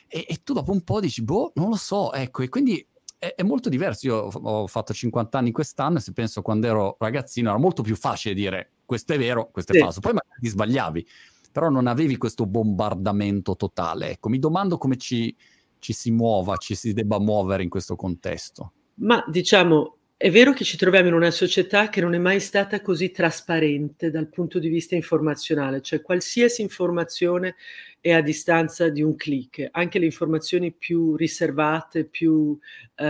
e, 0.07 0.25
e, 0.25 0.39
tu 0.41 0.53
dopo 0.53 0.71
un 0.71 0.81
po' 0.85 1.01
dici, 1.01 1.21
boh, 1.21 1.51
non 1.55 1.67
lo 1.67 1.75
so, 1.75 2.13
ecco, 2.13 2.43
e 2.43 2.47
quindi 2.47 2.85
è, 3.17 3.33
è, 3.35 3.43
molto 3.43 3.67
diverso. 3.67 4.07
Io 4.07 4.15
ho 4.15 4.67
fatto 4.67 4.93
50 4.93 5.37
anni 5.37 5.51
quest'anno 5.51 5.97
e 5.97 5.99
se 5.99 6.13
penso 6.13 6.41
quando 6.41 6.67
ero 6.67 6.95
ragazzino 6.97 7.49
era 7.49 7.59
molto 7.59 7.81
più 7.83 7.97
facile 7.97 8.33
dire 8.33 8.71
questo 8.85 9.11
è 9.11 9.17
vero, 9.17 9.49
questo 9.51 9.73
è 9.73 9.75
sì. 9.75 9.81
falso, 9.81 9.99
poi 9.99 10.13
magari 10.13 10.39
ti 10.39 10.47
sbagliavi, 10.47 11.07
però 11.51 11.69
non 11.69 11.87
avevi 11.87 12.15
questo 12.15 12.45
bombardamento 12.45 13.57
totale. 13.57 14.11
Ecco, 14.11 14.29
mi 14.29 14.39
domando 14.39 14.77
come 14.77 14.95
ci, 14.95 15.35
ci 15.79 15.91
si 15.91 16.09
muova, 16.11 16.55
ci 16.55 16.73
si 16.73 16.93
debba 16.93 17.19
muovere 17.19 17.63
in 17.63 17.69
questo 17.69 17.97
contesto. 17.97 18.71
Ma 18.95 19.21
diciamo, 19.27 19.97
è 20.21 20.29
vero 20.29 20.53
che 20.53 20.63
ci 20.63 20.77
troviamo 20.77 21.07
in 21.07 21.15
una 21.15 21.31
società 21.31 21.89
che 21.89 21.99
non 21.99 22.13
è 22.13 22.19
mai 22.19 22.39
stata 22.39 22.79
così 22.81 23.09
trasparente 23.09 24.11
dal 24.11 24.29
punto 24.29 24.59
di 24.59 24.69
vista 24.69 24.93
informazionale, 24.93 25.81
cioè 25.81 26.03
qualsiasi 26.03 26.61
informazione 26.61 27.55
è 27.99 28.11
a 28.11 28.21
distanza 28.21 28.89
di 28.89 29.01
un 29.01 29.15
clic, 29.15 29.67
anche 29.71 29.97
le 29.97 30.05
informazioni 30.05 30.73
più 30.73 31.15
riservate, 31.15 32.05
più 32.05 32.55
eh, 32.97 33.03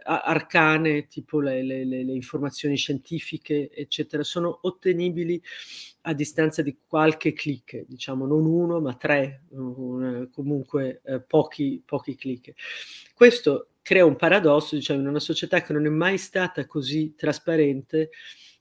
arcane, 0.00 1.08
tipo 1.08 1.40
le, 1.40 1.64
le, 1.64 1.84
le, 1.84 2.12
informazioni 2.12 2.76
scientifiche, 2.76 3.72
eccetera, 3.74 4.22
sono 4.22 4.60
ottenibili 4.62 5.42
a 6.02 6.14
distanza 6.14 6.62
di 6.62 6.76
qualche 6.86 7.32
clic, 7.32 7.84
diciamo 7.88 8.26
non 8.26 8.46
uno 8.46 8.80
ma 8.80 8.94
tre, 8.94 9.42
un, 9.50 10.28
comunque 10.30 11.00
eh, 11.04 11.20
pochi, 11.20 11.82
pochi 11.84 12.14
clic. 12.14 12.52
Questo 13.12 13.70
crea 13.84 14.06
un 14.06 14.16
paradosso, 14.16 14.74
diciamo, 14.74 15.00
in 15.00 15.08
una 15.08 15.20
società 15.20 15.60
che 15.60 15.74
non 15.74 15.84
è 15.84 15.90
mai 15.90 16.16
stata 16.16 16.66
così 16.66 17.14
trasparente, 17.14 18.10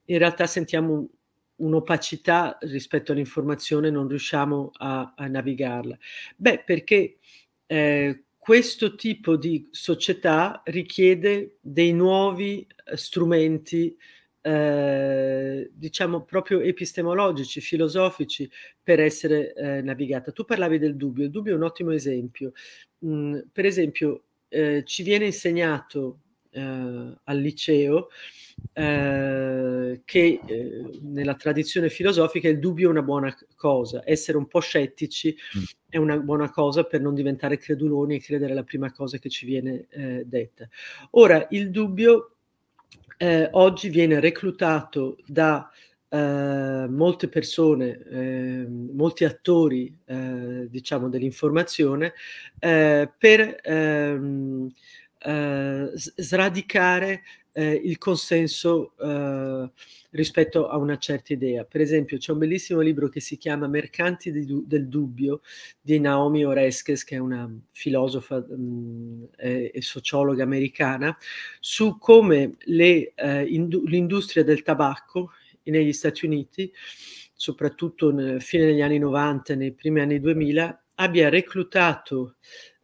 in 0.06 0.18
realtà 0.18 0.46
sentiamo 0.46 1.10
un'opacità 1.56 2.58
rispetto 2.62 3.14
all'informazione, 3.14 3.90
non 3.90 4.10
riusciamo 4.10 4.72
a, 4.74 5.14
a 5.16 5.28
navigarla. 5.28 5.98
Beh, 6.36 6.64
perché 6.66 7.20
eh, 7.66 8.24
questo 8.38 8.96
tipo 8.96 9.38
di 9.38 9.70
società 9.72 10.62
richiede 10.66 11.56
dei 11.62 11.94
nuovi 11.94 12.68
eh, 12.84 12.98
strumenti, 12.98 13.96
eh, 14.42 15.72
diciamo 15.74 16.26
proprio 16.26 16.60
epistemologici, 16.60 17.62
filosofici, 17.62 18.52
per 18.84 19.00
essere 19.00 19.54
eh, 19.54 19.82
navigata. 19.82 20.34
Tu 20.34 20.44
parlavi 20.44 20.80
del 20.80 20.98
dubbio, 20.98 21.24
il 21.24 21.30
dubbio 21.30 21.54
è 21.54 21.56
un 21.56 21.64
ottimo 21.64 21.92
esempio. 21.92 22.52
Mm, 23.06 23.40
per 23.54 23.66
esempio, 23.66 24.24
eh, 24.54 24.84
ci 24.86 25.02
viene 25.02 25.26
insegnato 25.26 26.20
eh, 26.52 26.62
al 27.24 27.38
liceo 27.40 28.10
eh, 28.74 30.02
che 30.06 30.40
eh, 30.46 31.00
nella 31.02 31.34
tradizione 31.34 31.90
filosofica 31.90 32.48
il 32.48 32.60
dubbio 32.60 32.88
è 32.88 32.92
una 32.92 33.02
buona 33.02 33.36
cosa, 33.56 34.04
essere 34.06 34.38
un 34.38 34.48
po' 34.48 34.60
scettici 34.60 35.36
mm. 35.58 35.64
è 35.90 35.98
una 35.98 36.18
buona 36.18 36.52
cosa 36.52 36.84
per 36.84 37.02
non 37.02 37.16
diventare 37.16 37.58
creduloni 37.58 38.16
e 38.16 38.22
credere 38.22 38.52
alla 38.52 38.64
prima 38.64 38.92
cosa 38.92 39.18
che 39.18 39.30
ci 39.30 39.48
viene 39.48 39.88
eh, 39.90 40.24
detta. 40.26 40.68
Ora, 41.12 41.48
il 41.50 41.72
dubbio 41.72 42.36
eh, 43.18 43.50
oggi 43.54 43.90
viene 43.90 44.20
reclutato 44.20 45.18
da 45.26 45.68
Uh, 46.14 46.86
molte 46.92 47.28
persone, 47.28 48.00
eh, 48.08 48.68
molti 48.68 49.24
attori, 49.26 49.92
eh, 50.06 50.68
diciamo, 50.70 51.10
dell'informazione 51.10 52.14
eh, 52.60 53.12
per 53.18 53.58
ehm, 53.64 54.72
eh, 55.18 55.92
sradicare 55.96 57.24
eh, 57.52 57.74
il 57.84 57.98
consenso 57.98 58.94
rispetto 60.12 60.68
a 60.68 60.78
una 60.78 61.00
certa 61.00 61.34
idea. 61.34 61.66
Per 61.66 61.82
esempio, 61.82 62.20
c'è 62.20 62.32
un 62.32 62.38
bellissimo 62.38 62.82
libro 62.82 63.10
che 63.10 63.20
si 63.20 63.36
chiama 63.38 63.68
Mercanti 63.68 64.46
du- 64.46 64.68
del 64.68 64.88
dubbio 64.88 65.42
di 65.82 66.00
Naomi 66.00 66.46
Oreskes, 66.46 67.04
che 67.04 67.16
è 67.16 67.20
una 67.20 67.52
filosofa 67.72 68.38
mh, 68.38 69.30
e, 69.36 69.72
e, 69.74 69.82
sociologa 69.82 70.44
americana, 70.44 71.18
su 71.60 71.98
come 71.98 72.54
le, 72.66 73.14
indu- 73.48 73.88
l'industria 73.88 74.44
del 74.44 74.62
tabacco 74.62 75.32
negli 75.72 75.94
Stati 75.94 76.26
Uniti, 76.26 76.72
soprattutto 77.34 78.12
nel 78.12 78.42
fine 78.42 78.66
degli 78.66 78.82
anni 78.82 79.00
90 79.00 79.54
e 79.54 79.56
nei 79.56 79.74
primi 79.74 80.02
anni 80.02 80.20
2000, 80.20 80.84
abbia 80.96 81.30
reclutato 81.30 82.36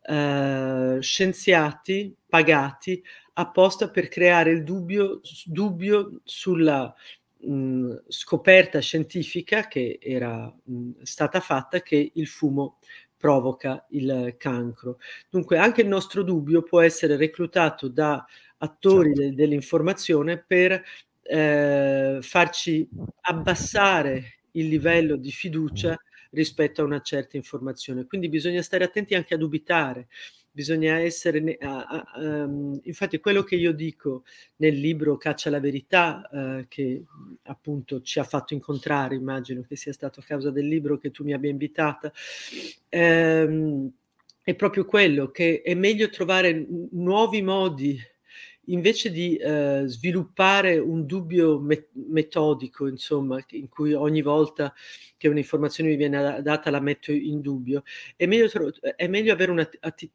eh, 0.01 0.98
scienziati 1.00 2.15
pagati 2.27 3.03
apposta 3.33 3.89
per 3.89 4.07
creare 4.07 4.51
il 4.51 4.63
dubbio, 4.63 5.21
dubbio 5.45 6.21
sulla 6.24 6.93
mh, 7.38 7.95
scoperta 8.07 8.79
scientifica 8.79 9.67
che 9.67 10.00
era 10.01 10.53
mh, 10.63 11.01
stata 11.03 11.39
fatta 11.39 11.81
che 11.81 12.12
il 12.13 12.27
fumo 12.27 12.77
provoca 13.15 13.86
il 13.89 14.36
cancro. 14.38 14.98
Dunque 15.29 15.57
anche 15.57 15.81
il 15.81 15.88
nostro 15.88 16.24
dubbio 16.24 16.63
può 16.63 16.81
essere 16.81 17.17
reclutato 17.17 17.88
da 17.89 18.25
attori 18.57 19.13
certo. 19.13 19.21
de- 19.21 19.36
dell'informazione 19.36 20.38
per 20.45 20.81
eh, 21.29 22.17
farci 22.21 22.89
abbassare 23.21 24.39
il 24.53 24.67
livello 24.67 25.15
di 25.15 25.31
fiducia 25.31 25.95
rispetto 26.31 26.81
a 26.81 26.86
una 26.86 27.01
certa 27.01 27.38
informazione. 27.38 28.05
Quindi 28.05 28.29
bisogna 28.29 28.63
stare 28.63 28.83
attenti 28.83 29.13
anche 29.13 29.36
a 29.36 29.38
dubitare, 29.38 30.07
bisogna 30.51 30.98
essere... 30.98 31.39
Ne- 31.39 31.57
a, 31.59 31.86
a, 31.86 32.05
um, 32.15 32.79
infatti 32.83 33.19
quello 33.19 33.43
che 33.43 33.55
io 33.55 33.74
dico 33.74 34.24
nel 34.57 34.75
libro 34.79 35.17
Caccia 35.17 35.51
la 35.51 35.59
verità, 35.59 36.27
uh, 36.31 36.65
che 36.67 37.03
appunto 37.43 38.01
ci 38.01 38.19
ha 38.19 38.24
fatto 38.24 38.55
incontrare, 38.55 39.13
immagino 39.15 39.62
che 39.62 39.75
sia 39.75 39.93
stato 39.93 40.19
a 40.21 40.24
causa 40.24 40.50
del 40.50 40.67
libro 40.67 40.98
che 40.98 41.12
tu 41.12 41.24
mi 41.24 41.33
abbia 41.33 41.51
invitata, 41.51 42.12
um, 42.89 43.91
è 44.43 44.55
proprio 44.55 44.83
quello 44.83 45.29
che 45.29 45.62
è 45.63 45.75
meglio 45.75 46.09
trovare 46.09 46.65
nuovi 46.91 47.43
modi 47.43 48.00
invece 48.69 49.11
di 49.11 49.35
eh, 49.35 49.83
sviluppare 49.85 50.77
un 50.77 51.05
dubbio 51.05 51.59
me- 51.59 51.88
metodico, 51.93 52.88
insomma, 52.88 53.43
in 53.51 53.69
cui 53.69 53.93
ogni 53.93 54.21
volta 54.21 54.73
che 55.17 55.27
un'informazione 55.27 55.89
mi 55.89 55.95
viene 55.95 56.41
data 56.41 56.69
la 56.69 56.79
metto 56.79 57.11
in 57.11 57.41
dubbio, 57.41 57.83
è 58.15 58.25
meglio, 58.25 58.49
è 58.95 59.07
meglio 59.07 59.33
avere 59.33 59.51
un, 59.51 59.59
atti- 59.59 60.09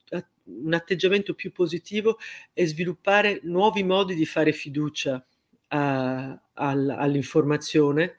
un, 0.45 0.73
atteggiamento 0.73 1.35
più 1.35 1.53
positivo 1.53 2.19
e 2.53 2.67
sviluppare 2.67 3.41
nuovi 3.43 3.83
modi 3.83 4.15
di 4.15 4.27
fare 4.27 4.53
fiducia 4.53 5.25
all'informazione 5.69 8.17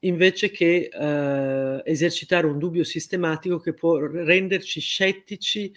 invece 0.00 0.50
che 0.50 0.90
eh, 0.92 1.82
esercitare 1.84 2.46
un 2.46 2.58
dubbio 2.58 2.84
sistematico 2.84 3.58
che 3.58 3.74
può 3.74 3.98
renderci 3.98 4.80
scettici 4.80 5.72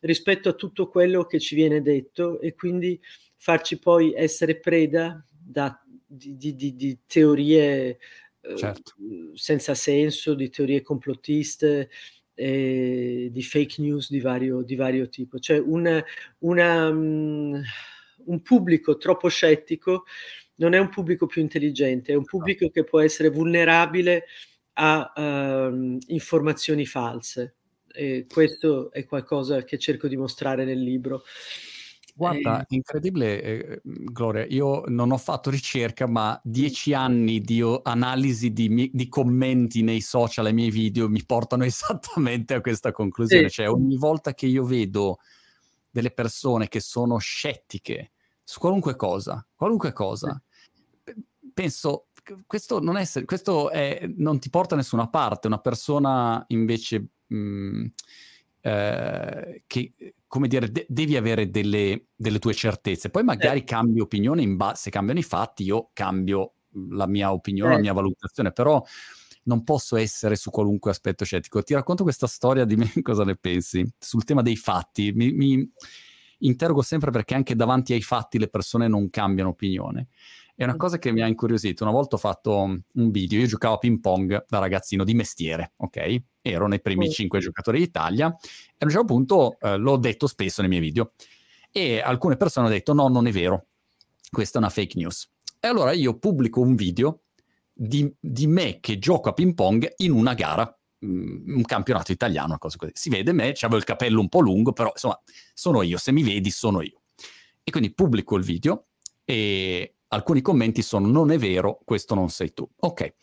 rispetto 0.00 0.48
a 0.48 0.54
tutto 0.54 0.88
quello 0.88 1.24
che 1.24 1.38
ci 1.38 1.54
viene 1.54 1.82
detto 1.82 2.40
e 2.40 2.54
quindi 2.54 2.98
farci 3.36 3.78
poi 3.78 4.12
essere 4.14 4.58
preda 4.58 5.24
da, 5.30 5.80
di, 6.06 6.36
di, 6.36 6.54
di, 6.54 6.74
di, 6.74 6.98
teorie 7.06 7.98
eh, 8.40 8.56
certo. 8.56 8.94
senza 9.34 9.74
senso, 9.74 10.34
di 10.34 10.48
teorie 10.48 10.82
complottiste, 10.82 11.90
eh, 12.34 13.28
di 13.32 13.42
fake 13.42 13.80
news 13.80 14.10
di 14.10 14.20
vario, 14.20 14.62
di 14.62 14.74
vario 14.74 15.08
tipo. 15.08 15.38
Cioè 15.38 15.58
una, 15.58 16.02
una, 16.38 16.88
um, 16.88 17.62
un 18.24 18.42
pubblico 18.42 18.96
troppo 18.96 19.28
scettico 19.28 20.04
non 20.56 20.74
è 20.74 20.78
un 20.78 20.88
pubblico 20.88 21.26
più 21.26 21.42
intelligente, 21.42 22.12
è 22.12 22.16
un 22.16 22.24
pubblico 22.24 22.70
che 22.70 22.84
può 22.84 23.00
essere 23.00 23.28
vulnerabile 23.28 24.24
a 24.74 25.12
um, 25.16 25.98
informazioni 26.08 26.86
false. 26.86 27.56
E 27.92 28.26
questo 28.28 28.92
è 28.92 29.04
qualcosa 29.04 29.64
che 29.64 29.78
cerco 29.78 30.06
di 30.08 30.16
mostrare 30.16 30.64
nel 30.64 30.80
libro. 30.80 31.24
Guarda, 32.18 32.62
Eh, 32.62 32.64
incredibile, 32.68 33.42
eh, 33.42 33.80
Gloria. 33.84 34.46
Io 34.46 34.84
non 34.86 35.12
ho 35.12 35.18
fatto 35.18 35.50
ricerca, 35.50 36.06
ma 36.06 36.40
dieci 36.42 36.94
anni 36.94 37.42
di 37.42 37.62
analisi 37.82 38.54
di, 38.54 38.70
mi- 38.70 38.90
di 38.90 39.06
commenti 39.08 39.82
nei 39.82 40.00
social 40.00 40.46
ai 40.46 40.54
miei 40.54 40.70
video 40.70 41.10
mi 41.10 41.22
portano 41.26 41.64
esattamente 41.66 42.54
a 42.54 42.62
questa 42.62 42.90
conclusione. 42.90 43.48
sì, 43.48 43.56
Cioè, 43.56 43.70
ogni 43.70 43.98
volta 43.98 44.32
che 44.32 44.46
io 44.46 44.64
vedo 44.64 45.18
delle 45.90 46.10
persone 46.10 46.68
che 46.68 46.80
sono 46.80 47.18
scettiche 47.18 48.12
su 48.42 48.60
qualunque 48.60 48.96
cosa, 48.96 49.46
qualunque 49.54 49.92
cosa, 49.92 50.42
penso, 51.52 52.06
questo 52.46 52.80
non, 52.80 52.96
è, 52.96 53.06
questo 53.26 53.68
è, 53.68 54.10
non 54.16 54.38
ti 54.38 54.48
porta 54.48 54.74
da 54.74 54.80
nessuna 54.80 55.08
parte. 55.08 55.48
Una 55.48 55.60
persona 55.60 56.42
invece 56.48 57.08
mh, 57.26 57.86
eh, 58.62 59.62
che 59.66 59.92
come 60.26 60.48
dire, 60.48 60.70
de- 60.70 60.86
devi 60.88 61.16
avere 61.16 61.50
delle, 61.50 62.08
delle, 62.14 62.38
tue 62.38 62.54
certezze. 62.54 63.10
Poi 63.10 63.22
magari 63.22 63.60
eh. 63.60 63.64
cambi 63.64 64.00
opinione 64.00 64.42
in 64.42 64.56
base, 64.56 64.82
se 64.82 64.90
cambiano 64.90 65.20
i 65.20 65.22
fatti, 65.22 65.64
io 65.64 65.90
cambio 65.92 66.54
la 66.90 67.06
mia 67.06 67.32
opinione, 67.32 67.72
eh. 67.72 67.74
la 67.76 67.80
mia 67.80 67.92
valutazione, 67.92 68.52
però 68.52 68.82
non 69.44 69.62
posso 69.64 69.96
essere 69.96 70.36
su 70.36 70.50
qualunque 70.50 70.90
aspetto 70.90 71.24
scettico. 71.24 71.62
Ti 71.62 71.74
racconto 71.74 72.02
questa 72.02 72.26
storia, 72.26 72.64
dimmi 72.64 72.90
cosa 73.02 73.24
ne 73.24 73.36
pensi, 73.36 73.86
sul 73.98 74.24
tema 74.24 74.42
dei 74.42 74.56
fatti. 74.56 75.12
Mi, 75.12 75.32
mi 75.32 75.70
interrogo 76.38 76.82
sempre 76.82 77.10
perché 77.10 77.34
anche 77.34 77.54
davanti 77.54 77.92
ai 77.92 78.02
fatti 78.02 78.38
le 78.38 78.48
persone 78.48 78.88
non 78.88 79.08
cambiano 79.10 79.50
opinione. 79.50 80.08
È 80.58 80.64
una 80.64 80.76
cosa 80.76 80.98
che 80.98 81.12
mi 81.12 81.20
ha 81.20 81.26
incuriosito. 81.26 81.84
Una 81.84 81.92
volta 81.92 82.16
ho 82.16 82.18
fatto 82.18 82.56
un 82.56 83.10
video, 83.10 83.40
io 83.40 83.46
giocavo 83.46 83.74
a 83.74 83.78
ping 83.78 84.00
pong 84.00 84.46
da 84.48 84.58
ragazzino 84.58 85.04
di 85.04 85.12
mestiere, 85.12 85.74
ok? 85.76 86.16
Ero 86.40 86.66
nei 86.66 86.80
primi 86.80 87.10
cinque 87.10 87.40
giocatori 87.40 87.78
d'Italia 87.78 88.28
e 88.28 88.76
a 88.78 88.84
un 88.86 88.90
certo 88.90 89.04
punto 89.04 89.58
eh, 89.60 89.76
l'ho 89.76 89.98
detto 89.98 90.26
spesso 90.26 90.62
nei 90.62 90.70
miei 90.70 90.80
video 90.80 91.12
e 91.70 92.00
alcune 92.00 92.38
persone 92.38 92.66
hanno 92.66 92.74
detto 92.74 92.94
no, 92.94 93.08
non 93.08 93.26
è 93.26 93.32
vero, 93.32 93.66
questa 94.30 94.58
è 94.58 94.62
una 94.62 94.70
fake 94.70 94.94
news. 94.96 95.30
E 95.60 95.68
allora 95.68 95.92
io 95.92 96.16
pubblico 96.16 96.62
un 96.62 96.74
video 96.74 97.24
di, 97.70 98.10
di 98.18 98.46
me 98.46 98.80
che 98.80 98.98
gioco 98.98 99.28
a 99.28 99.34
ping 99.34 99.52
pong 99.52 99.92
in 99.96 100.12
una 100.12 100.32
gara, 100.32 100.74
mm, 101.04 101.54
un 101.54 101.62
campionato 101.64 102.12
italiano, 102.12 102.46
una 102.48 102.58
cosa 102.58 102.78
così. 102.78 102.92
Si 102.94 103.10
vede 103.10 103.32
me, 103.32 103.50
avevo 103.50 103.76
il 103.76 103.84
capello 103.84 104.20
un 104.20 104.30
po' 104.30 104.40
lungo, 104.40 104.72
però 104.72 104.88
insomma 104.90 105.20
sono 105.52 105.82
io, 105.82 105.98
se 105.98 106.12
mi 106.12 106.22
vedi 106.22 106.48
sono 106.48 106.80
io. 106.80 107.02
E 107.62 107.70
quindi 107.70 107.92
pubblico 107.92 108.36
il 108.36 108.44
video 108.44 108.86
e 109.22 109.95
alcuni 110.08 110.40
commenti 110.40 110.82
sono 110.82 111.08
non 111.08 111.30
è 111.30 111.38
vero, 111.38 111.80
questo 111.84 112.14
non 112.14 112.28
sei 112.30 112.52
tu. 112.52 112.68
Ok. 112.80 113.14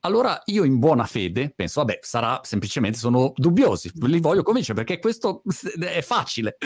Allora 0.00 0.40
io 0.46 0.64
in 0.64 0.78
buona 0.78 1.06
fede 1.06 1.50
penso, 1.54 1.80
vabbè, 1.80 2.00
sarà 2.02 2.40
semplicemente, 2.44 2.98
sono 2.98 3.32
dubbiosi, 3.34 3.90
li 3.94 4.20
voglio 4.20 4.42
convincere 4.42 4.84
perché 4.84 5.00
questo 5.00 5.42
è 5.80 6.02
facile. 6.02 6.56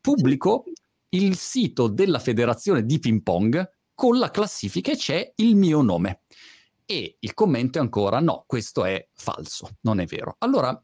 Pubblico 0.00 0.64
il 1.10 1.36
sito 1.36 1.88
della 1.88 2.18
federazione 2.18 2.84
di 2.84 2.98
ping 2.98 3.22
pong 3.22 3.70
con 3.94 4.18
la 4.18 4.30
classifica 4.30 4.92
e 4.92 4.96
c'è 4.96 5.32
il 5.36 5.56
mio 5.56 5.80
nome. 5.80 6.22
E 6.84 7.16
il 7.18 7.34
commento 7.34 7.78
è 7.78 7.80
ancora, 7.80 8.20
no, 8.20 8.44
questo 8.46 8.84
è 8.84 9.08
falso, 9.14 9.76
non 9.82 10.00
è 10.00 10.04
vero. 10.04 10.36
Allora, 10.38 10.78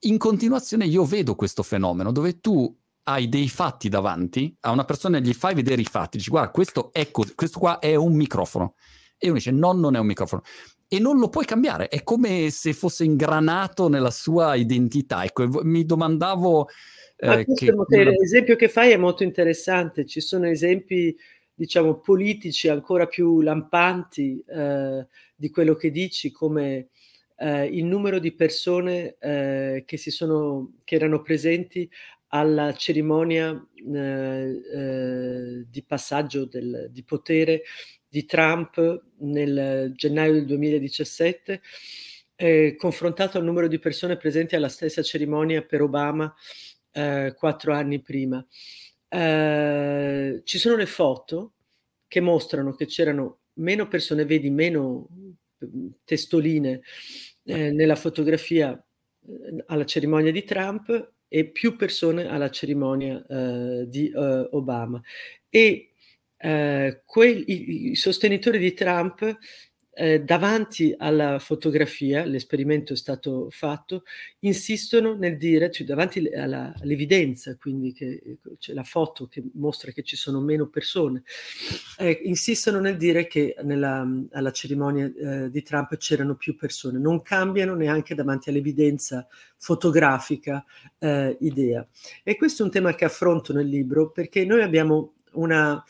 in 0.00 0.18
continuazione 0.18 0.86
io 0.86 1.04
vedo 1.04 1.34
questo 1.34 1.62
fenomeno 1.62 2.12
dove 2.12 2.40
tu 2.40 2.76
hai 3.04 3.28
dei 3.28 3.48
fatti 3.48 3.88
davanti, 3.88 4.54
a 4.60 4.70
una 4.70 4.84
persona 4.84 5.18
gli 5.18 5.32
fai 5.32 5.54
vedere 5.54 5.80
i 5.80 5.86
fatti, 5.86 6.18
dici 6.18 6.30
guarda 6.30 6.50
questo 6.50 6.92
è 6.92 7.10
così, 7.10 7.34
questo 7.34 7.58
qua 7.58 7.78
è 7.78 7.94
un 7.94 8.14
microfono. 8.14 8.74
E 9.18 9.26
uno 9.26 9.36
dice 9.36 9.50
no, 9.50 9.72
non 9.72 9.94
è 9.94 9.98
un 9.98 10.06
microfono. 10.06 10.42
E 10.88 10.98
non 10.98 11.18
lo 11.18 11.28
puoi 11.28 11.44
cambiare, 11.44 11.88
è 11.88 12.02
come 12.02 12.50
se 12.50 12.72
fosse 12.72 13.04
ingranato 13.04 13.88
nella 13.88 14.10
sua 14.10 14.56
identità. 14.56 15.24
Ecco, 15.24 15.62
mi 15.62 15.84
domandavo... 15.84 16.68
Eh, 17.16 17.46
che... 17.54 17.72
L'esempio 17.88 18.56
che 18.56 18.68
fai 18.68 18.90
è 18.90 18.96
molto 18.96 19.22
interessante, 19.22 20.04
ci 20.04 20.20
sono 20.20 20.46
esempi 20.46 21.16
diciamo 21.54 22.00
politici 22.00 22.68
ancora 22.68 23.06
più 23.06 23.40
lampanti 23.40 24.42
eh, 24.46 25.06
di 25.34 25.50
quello 25.50 25.76
che 25.76 25.90
dici, 25.90 26.32
come 26.32 26.88
eh, 27.36 27.66
il 27.66 27.84
numero 27.84 28.18
di 28.18 28.32
persone 28.32 29.16
eh, 29.18 29.84
che, 29.86 29.96
si 29.96 30.10
sono, 30.10 30.74
che 30.84 30.96
erano 30.96 31.22
presenti 31.22 31.88
alla 32.34 32.72
cerimonia 32.74 33.52
eh, 33.74 34.62
eh, 34.74 35.64
di 35.68 35.82
passaggio 35.84 36.46
del, 36.46 36.88
di 36.90 37.02
potere 37.04 37.62
di 38.08 38.24
Trump 38.24 39.04
nel 39.18 39.92
gennaio 39.94 40.32
del 40.32 40.46
2017, 40.46 41.60
eh, 42.36 42.74
confrontato 42.76 43.38
al 43.38 43.44
numero 43.44 43.68
di 43.68 43.78
persone 43.78 44.16
presenti 44.16 44.56
alla 44.56 44.68
stessa 44.68 45.02
cerimonia 45.02 45.62
per 45.62 45.82
Obama 45.82 46.34
eh, 46.90 47.34
quattro 47.36 47.74
anni 47.74 48.00
prima. 48.00 48.44
Eh, 49.08 50.40
ci 50.44 50.58
sono 50.58 50.76
le 50.76 50.86
foto 50.86 51.52
che 52.08 52.20
mostrano 52.20 52.74
che 52.74 52.86
c'erano 52.86 53.40
meno 53.54 53.88
persone, 53.88 54.24
vedi 54.24 54.48
meno 54.48 55.06
mm, 55.64 55.88
testoline 56.04 56.80
eh, 57.44 57.70
nella 57.72 57.96
fotografia 57.96 58.82
alla 59.66 59.84
cerimonia 59.84 60.32
di 60.32 60.44
Trump 60.44 61.12
e 61.34 61.46
più 61.46 61.76
persone 61.76 62.28
alla 62.28 62.50
cerimonia 62.50 63.24
uh, 63.26 63.86
di 63.86 64.12
uh, 64.14 64.48
Obama. 64.50 65.00
E 65.48 65.92
uh, 66.36 67.00
quei, 67.06 67.42
i, 67.46 67.90
i, 67.92 67.94
sostenitori 67.94 68.58
di 68.58 68.74
Trump 68.74 69.38
eh, 69.94 70.20
davanti 70.20 70.94
alla 70.96 71.38
fotografia, 71.38 72.24
l'esperimento 72.24 72.94
è 72.94 72.96
stato 72.96 73.48
fatto, 73.50 74.04
insistono 74.40 75.14
nel 75.14 75.36
dire, 75.36 75.70
cioè 75.70 75.86
davanti 75.86 76.26
alla, 76.28 76.72
all'evidenza, 76.80 77.56
quindi 77.56 77.92
che 77.92 78.38
c'è 78.58 78.72
la 78.72 78.84
foto 78.84 79.26
che 79.26 79.42
mostra 79.54 79.92
che 79.92 80.02
ci 80.02 80.16
sono 80.16 80.40
meno 80.40 80.68
persone, 80.68 81.22
eh, 81.98 82.20
insistono 82.24 82.80
nel 82.80 82.96
dire 82.96 83.26
che 83.26 83.54
nella, 83.64 84.06
alla 84.30 84.50
cerimonia 84.50 85.12
eh, 85.14 85.50
di 85.50 85.62
Trump 85.62 85.96
c'erano 85.98 86.36
più 86.36 86.56
persone, 86.56 86.98
non 86.98 87.20
cambiano 87.20 87.74
neanche 87.74 88.14
davanti 88.14 88.48
all'evidenza 88.48 89.26
fotografica 89.58 90.64
eh, 90.98 91.36
idea. 91.40 91.86
E 92.22 92.36
questo 92.36 92.62
è 92.62 92.64
un 92.64 92.72
tema 92.72 92.94
che 92.94 93.04
affronto 93.04 93.52
nel 93.52 93.68
libro 93.68 94.10
perché 94.10 94.44
noi 94.46 94.62
abbiamo 94.62 95.14
una 95.32 95.82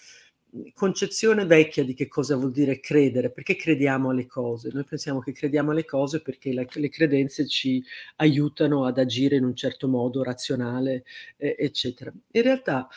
concezione 0.75 1.47
vecchia 1.47 1.85
di 1.85 1.95
che 1.95 2.09
cosa 2.09 2.37
vuol 2.37 2.53
dire 2.53 2.81
credere, 2.81 3.31
perché 3.31 3.57
crediamo 3.57 4.11
alle 4.11 4.27
cose. 4.27 4.71
Noi 4.73 4.85
pensiamo 4.85 5.21
che 5.21 5.33
crediamo 5.33 5.71
alle 5.71 5.85
cose 5.85 6.21
perché 6.21 6.53
la, 6.53 6.65
le 6.71 6.89
credenze 6.89 7.47
ci 7.47 7.83
aiutano 8.17 8.85
ad 8.85 8.99
agire 8.99 9.37
in 9.37 9.45
un 9.45 9.57
certo 9.57 9.89
modo 9.89 10.23
razionale, 10.23 11.05
eh, 11.37 11.57
eccetera. 11.59 12.13
In 12.33 12.43
realtà, 12.43 12.89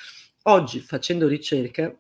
oggi 0.44 0.80
facendo 0.80 1.28
ricerca, 1.28 1.98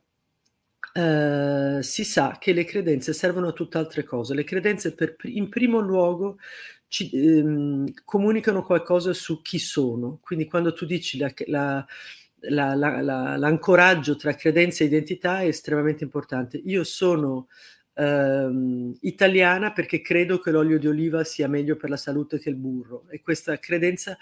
eh, 0.94 1.80
si 1.82 2.04
sa 2.04 2.38
che 2.40 2.54
le 2.54 2.66
credenze 2.66 3.14
servono 3.14 3.50
a 3.50 3.54
tutt'altre 3.54 4.04
cose. 4.04 4.34
Le 4.34 4.44
credenze, 4.44 4.94
per, 4.94 5.16
in 5.24 5.50
primo 5.50 5.80
luogo, 5.80 6.38
ci, 6.88 7.10
ehm, 7.14 7.92
comunicano 8.04 8.64
qualcosa 8.64 9.14
su 9.14 9.42
chi 9.42 9.60
sono. 9.60 10.20
Quindi, 10.22 10.46
quando 10.46 10.74
tu 10.74 10.86
dici 10.86 11.18
la, 11.18 11.32
la 11.48 11.86
la, 12.50 12.76
la, 12.76 13.02
la, 13.02 13.38
l'ancoraggio 13.38 14.16
tra 14.16 14.34
credenza 14.36 14.84
e 14.84 14.88
identità 14.88 15.42
è 15.42 15.48
estremamente 15.48 16.04
importante. 16.04 16.62
Io 16.66 16.84
sono 16.84 17.48
ehm, 17.96 18.94
italiana 19.02 19.72
perché 19.72 20.02
credo 20.02 20.40
che 20.40 20.52
l'olio 20.52 20.78
di 20.78 20.88
oliva 20.88 21.24
sia 21.24 21.48
meglio 21.48 21.76
per 21.76 21.90
la 21.90 21.98
salute 21.98 22.40
che 22.40 22.50
il 22.50 22.56
burro 22.56 23.06
e 23.10 23.22
questa 23.22 23.58
credenza 23.58 24.18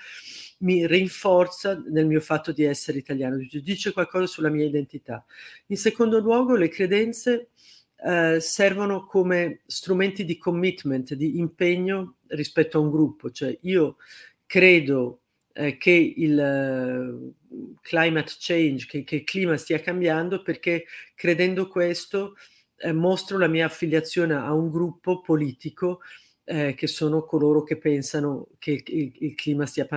mi 0.60 0.88
rinforza 0.88 1.82
nel 1.90 2.08
mio 2.08 2.22
fatto 2.22 2.52
di 2.52 2.64
essere 2.64 3.00
italiano, 3.00 3.38
dice 3.38 3.92
qualcosa 3.92 4.28
sulla 4.28 4.50
mia 4.50 4.66
identità. 4.66 5.26
In 5.68 5.78
secondo 5.78 6.20
luogo, 6.20 6.56
le 6.56 6.70
credenze 6.70 7.50
eh, 7.98 8.40
servono 8.40 9.06
come 9.06 9.62
strumenti 9.66 10.24
di 10.24 10.38
commitment, 10.38 11.14
di 11.16 11.38
impegno 11.38 12.16
rispetto 12.28 12.78
a 12.78 12.82
un 12.82 12.92
gruppo, 12.92 13.32
cioè 13.32 13.58
io 13.62 13.98
credo 14.46 15.23
eh, 15.54 15.78
che 15.78 15.92
il 15.92 16.38
uh, 16.38 17.78
climate 17.82 18.34
change, 18.40 18.86
che, 18.88 19.04
che, 19.04 19.18
il 19.18 19.24
clima 19.24 19.56
stia 19.58 19.80
cambiando, 19.80 20.42
perché 20.42 20.86
credendo 21.16 21.68
questo 21.68 22.36
eh, 22.78 22.92
mostro 22.92 23.38
la 23.38 23.48
mia 23.48 23.66
affiliazione 23.66 24.34
a 24.34 24.52
un 24.54 24.70
gruppo 24.70 25.22
politico 25.22 26.02
eh, 26.46 26.74
che 26.74 26.88
sono 26.88 27.24
coloro 27.24 27.64
che 27.64 27.78
pensano 27.78 28.48
che 28.60 28.84
il, 28.86 29.14
il 29.20 29.36
clima 29.36 29.66
stia, 29.66 29.88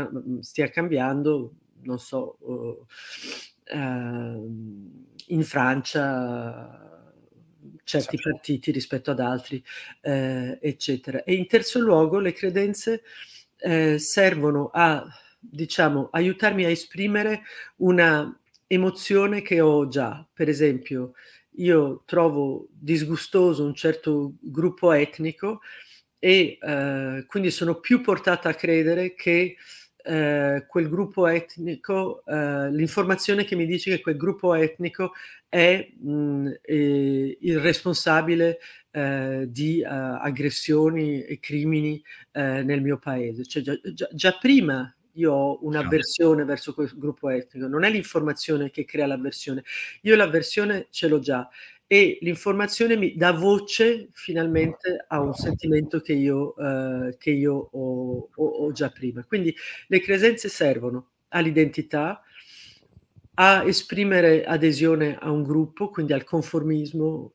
stia, 0.40 0.68
cambiando, 0.68 1.54
non 1.82 1.98
so, 1.98 2.36
uh, 2.40 2.86
in 5.28 5.42
Francia 5.42 6.86
certi 7.82 8.18
partiti 8.20 8.70
rispetto 8.70 9.12
ad 9.12 9.20
altri, 9.20 9.62
eh, 10.02 10.58
eccetera. 10.60 11.22
E 11.24 11.34
in 11.34 11.46
terzo 11.46 11.78
luogo 11.78 12.18
le 12.18 12.32
credenze 12.32 13.02
eh, 13.58 13.98
servono 13.98 14.70
a 14.72 15.04
diciamo, 15.50 16.08
aiutarmi 16.10 16.64
a 16.64 16.70
esprimere 16.70 17.42
una 17.76 18.38
emozione 18.66 19.42
che 19.42 19.60
ho 19.60 19.88
già. 19.88 20.26
Per 20.32 20.48
esempio, 20.48 21.12
io 21.56 22.02
trovo 22.04 22.68
disgustoso 22.70 23.64
un 23.64 23.74
certo 23.74 24.34
gruppo 24.40 24.92
etnico 24.92 25.60
e 26.18 26.58
eh, 26.60 27.24
quindi 27.26 27.50
sono 27.50 27.80
più 27.80 28.00
portata 28.00 28.48
a 28.48 28.54
credere 28.54 29.14
che 29.14 29.56
eh, 30.08 30.64
quel 30.68 30.88
gruppo 30.88 31.26
etnico, 31.26 32.24
eh, 32.24 32.70
l'informazione 32.70 33.44
che 33.44 33.56
mi 33.56 33.66
dice 33.66 33.90
che 33.90 34.00
quel 34.00 34.16
gruppo 34.16 34.54
etnico 34.54 35.12
è 35.48 35.88
mh, 35.98 36.50
eh, 36.62 37.38
il 37.40 37.58
responsabile 37.58 38.58
eh, 38.96 39.46
di 39.48 39.82
uh, 39.84 39.88
aggressioni 39.88 41.22
e 41.22 41.38
crimini 41.38 42.02
uh, 42.32 42.64
nel 42.64 42.80
mio 42.80 42.98
paese. 42.98 43.44
Cioè, 43.44 43.62
già, 43.62 43.78
già, 43.92 44.08
già, 44.10 44.38
prima 44.38 44.95
io 45.16 45.32
ho 45.32 45.58
un'avversione 45.62 46.44
verso 46.44 46.72
quel 46.74 46.90
gruppo 46.96 47.28
etnico, 47.28 47.66
non 47.66 47.84
è 47.84 47.90
l'informazione 47.90 48.70
che 48.70 48.84
crea 48.84 49.06
l'avversione, 49.06 49.62
io 50.02 50.16
l'avversione 50.16 50.86
ce 50.90 51.08
l'ho 51.08 51.18
già 51.18 51.48
e 51.88 52.18
l'informazione 52.22 52.96
mi 52.96 53.14
dà 53.14 53.32
voce 53.32 54.08
finalmente 54.12 55.04
a 55.06 55.20
un 55.20 55.32
sentimento 55.34 56.00
che 56.00 56.14
io, 56.14 56.56
eh, 56.56 57.16
che 57.16 57.30
io 57.30 57.54
ho, 57.72 58.28
ho, 58.34 58.44
ho, 58.44 58.72
già 58.72 58.90
prima. 58.90 59.22
Quindi 59.24 59.54
le 59.86 60.00
credenze 60.00 60.48
servono 60.48 61.10
all'identità, 61.28 62.22
a 63.38 63.64
esprimere 63.64 64.44
adesione 64.44 65.16
a 65.18 65.30
un 65.30 65.42
gruppo, 65.42 65.90
quindi 65.90 66.12
al 66.12 66.24
conformismo, 66.24 67.30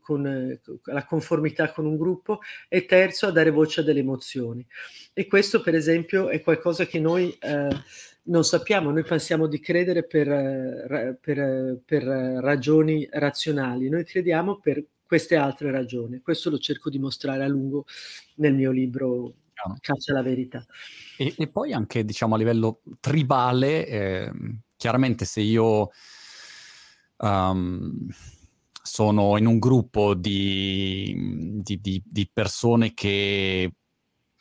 con, 0.00 0.60
alla 0.84 1.04
conformità 1.04 1.72
con 1.72 1.86
un 1.86 1.96
gruppo, 1.96 2.40
e 2.68 2.86
terzo 2.86 3.26
a 3.26 3.32
dare 3.32 3.50
voce 3.50 3.80
a 3.80 3.84
delle 3.84 4.00
emozioni. 4.00 4.64
E 5.12 5.26
questo, 5.26 5.60
per 5.60 5.74
esempio, 5.74 6.28
è 6.28 6.40
qualcosa 6.40 6.86
che 6.86 7.00
noi 7.00 7.36
eh, 7.40 7.68
non 8.24 8.44
sappiamo, 8.44 8.90
noi 8.90 9.02
pensiamo 9.02 9.48
di 9.48 9.58
credere 9.58 10.04
per, 10.04 11.18
per, 11.20 11.80
per 11.84 12.02
ragioni 12.04 13.08
razionali, 13.10 13.88
noi 13.88 14.04
crediamo 14.04 14.58
per 14.60 14.84
queste 15.04 15.34
altre 15.34 15.72
ragioni. 15.72 16.20
Questo 16.20 16.50
lo 16.50 16.58
cerco 16.58 16.90
di 16.90 17.00
mostrare 17.00 17.42
a 17.42 17.48
lungo 17.48 17.86
nel 18.36 18.54
mio 18.54 18.70
libro 18.70 19.34
Caccia 19.80 20.12
alla 20.12 20.22
verità. 20.22 20.64
E, 21.18 21.34
e, 21.36 21.48
poi 21.48 21.72
anche, 21.72 22.04
diciamo, 22.04 22.34
a 22.34 22.38
livello 22.38 22.80
tribale, 23.00 23.86
eh, 23.86 24.32
chiaramente 24.80 25.26
se 25.26 25.42
io 25.42 25.90
um, 27.18 28.06
sono 28.82 29.36
in 29.36 29.44
un 29.44 29.58
gruppo 29.58 30.14
di, 30.14 31.60
di, 31.62 31.78
di, 31.82 32.02
di, 32.02 32.30
persone 32.32 32.94
che 32.94 33.74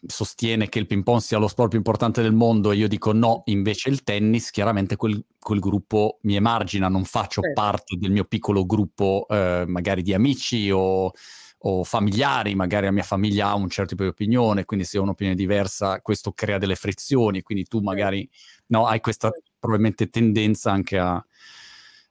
sostiene 0.08 0.69
che 0.69 0.80
il 0.80 0.88
ping 0.88 1.04
pong 1.04 1.19
sia 1.19 1.38
lo 1.38 1.49
sport 1.49 1.71
più 1.71 1.78
importante 1.78 2.21
del 2.21 2.32
mondo 2.32 2.71
e 2.71 2.78
io 2.78 2.88
dico 2.88 3.12
no, 3.12 3.41
invece 3.47 3.89
il 3.89 4.04
tennis, 4.04 4.49
chiaramente 4.49 4.95
quel, 4.95 5.21
quel 5.38 5.60
gruppo 5.60 6.19
mi 6.21 6.38
emargina, 6.38 6.88
non 6.88 7.04
faccio 7.04 7.41
certo. 7.41 7.62
parte 7.62 7.97
del 7.97 8.12
mio 8.12 8.23
piccolo 8.23 8.65
gruppo 8.65 9.25
eh, 9.30 9.65
magari 9.67 10.02
di 10.02 10.13
amici 10.13 10.71
o, 10.71 11.12
o, 11.58 11.84
familiari, 11.84 12.56
magari 12.56 12.86
la 12.86 12.93
mia 12.93 13.04
famiglia 13.04 13.49
ha 13.49 13.56
un 13.56 13.67
certo 13.67 13.89
tipo 13.89 14.04
di 14.04 14.10
opinione, 14.10 14.63
quindi 14.63 14.86
se 14.86 14.97
ho 14.97 15.02
un'opinione 15.02 15.38
diversa 15.38 15.99
questo 15.99 16.32
crea 16.32 16.58
delle 16.58 16.75
frizioni, 16.75 17.41
quindi 17.41 17.65
tu 17.65 17.80
certo. 17.80 17.91
magari 17.91 18.30
no, 18.67 18.88
hai 18.88 19.02
questa 19.02 19.30
probabilmente 19.59 20.09
tendenza 20.09 20.71
anche 20.71 20.97
a, 20.97 21.23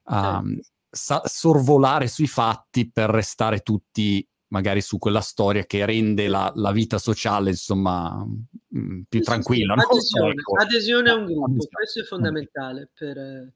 a 0.05 0.43
certo. 0.45 0.69
sa- 0.91 1.23
sorvolare 1.25 2.09
sui 2.09 2.27
fatti 2.27 2.91
per 2.91 3.11
restare 3.11 3.61
tutti 3.61 4.27
magari 4.49 4.81
su 4.81 4.99
quella 4.99 5.21
storia 5.21 5.65
che 5.65 5.85
rende 5.85 6.29
la, 6.29 6.51
la 6.55 6.73
vita 6.73 6.99
sociale 6.99 7.51
insomma 7.51 8.25
mh, 8.25 8.79
mm, 8.79 9.01
più 9.09 9.19
sì, 9.21 9.25
tranquilla. 9.25 9.75
Sì, 9.77 9.87
adesione, 9.87 10.31
ecco. 10.31 10.57
adesione, 10.57 11.11
a 11.11 11.15
un 11.15 11.25
gruppo, 11.27 11.67
questo 11.71 12.01
è 12.01 12.05
fondamentale 12.05 12.89
per, 12.95 13.19
eh, 13.19 13.53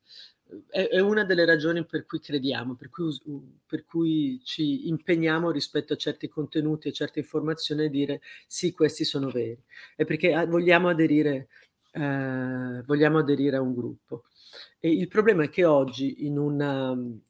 è, 0.69 0.89
è, 0.89 1.01
una 1.01 1.25
delle 1.25 1.45
ragioni 1.45 1.85
per 1.87 2.05
cui 2.05 2.21
crediamo, 2.21 2.75
per 2.75 2.91
cui, 2.91 3.19
per 3.67 3.85
cui, 3.85 4.41
ci 4.45 4.89
impegniamo 4.89 5.51
rispetto 5.51 5.95
a 5.95 5.97
certi 5.97 6.29
contenuti 6.29 6.89
e 6.89 6.93
certe 6.93 7.21
informazioni 7.21 7.87
a 7.87 7.91
dire 7.91 8.21
sì, 8.47 8.73
questi 8.73 9.05
sono 9.05 9.31
veri. 9.31 9.63
È 9.97 10.05
perché 10.05 10.35
ah, 10.35 10.47
vogliamo 10.47 10.89
aderire 10.89 11.49
eh, 11.93 12.83
vogliamo 12.85 13.19
aderire 13.19 13.57
a 13.57 13.61
un 13.61 13.75
gruppo. 13.75 14.25
E 14.79 14.91
il 14.91 15.09
problema 15.09 15.45
è 15.45 15.49
che 15.49 15.65
oggi 15.65 16.27
in 16.27 16.39
un 16.39 16.61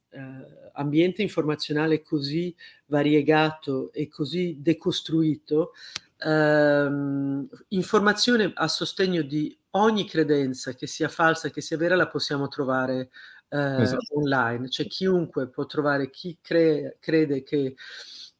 eh, 0.09 0.69
ambiente 0.73 1.21
informazionale 1.21 2.01
così 2.01 2.55
variegato 2.87 3.91
e 3.93 4.07
così 4.09 4.57
decostruito, 4.59 5.73
ehm, 6.17 7.47
informazione 7.69 8.51
a 8.55 8.67
sostegno 8.67 9.21
di 9.21 9.55
ogni 9.71 10.05
credenza, 10.07 10.73
che 10.73 10.87
sia 10.87 11.09
falsa, 11.09 11.49
che 11.49 11.61
sia 11.61 11.77
vera, 11.77 11.95
la 11.95 12.07
possiamo 12.07 12.47
trovare 12.47 13.09
eh, 13.49 13.81
esatto. 13.81 14.17
online. 14.17 14.69
Cioè 14.69 14.87
chiunque 14.87 15.47
può 15.49 15.65
trovare 15.65 16.09
chi 16.09 16.37
cre- 16.41 16.97
crede 16.99 17.43
che 17.43 17.75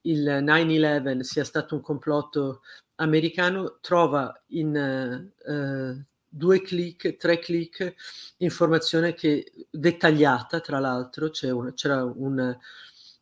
il 0.01 0.27
9-11 0.27 1.21
sia 1.21 1.43
stato 1.43 1.75
un 1.75 1.81
complotto 1.81 2.62
americano, 2.95 3.77
trova 3.81 4.33
in 4.47 4.75
eh, 4.75 6.05
due 6.36 6.62
clic, 6.62 7.15
tre 7.17 7.38
clic, 7.38 7.93
informazione 8.38 9.13
che 9.13 9.52
dettagliata, 9.69 10.60
tra 10.62 10.80
l'altro, 10.80 11.30
un, 11.43 11.74
c'era 11.76 12.04
un 12.04 12.58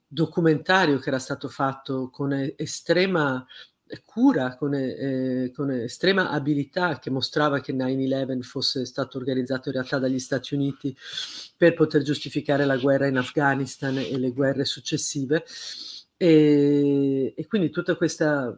documentario 0.07 0.97
che 0.97 1.09
era 1.09 1.19
stato 1.19 1.49
fatto 1.49 2.09
con 2.09 2.31
estrema 2.55 3.45
cura, 4.05 4.55
con, 4.55 4.73
eh, 4.73 5.51
con, 5.53 5.71
estrema 5.71 6.29
abilità, 6.29 6.99
che 6.99 7.09
mostrava 7.09 7.59
che 7.59 7.73
9-11 7.73 8.41
fosse 8.41 8.85
stato 8.85 9.17
organizzato 9.17 9.67
in 9.67 9.75
realtà 9.75 9.99
dagli 9.99 10.19
Stati 10.19 10.53
Uniti 10.53 10.95
per 11.57 11.73
poter 11.73 12.03
giustificare 12.03 12.63
la 12.63 12.77
guerra 12.77 13.07
in 13.07 13.17
Afghanistan 13.17 13.97
e 13.97 14.17
le 14.17 14.31
guerre 14.31 14.63
successive. 14.63 15.43
E, 16.15 17.33
e 17.35 17.47
quindi 17.47 17.69
tutta 17.69 17.95
questa, 17.95 18.55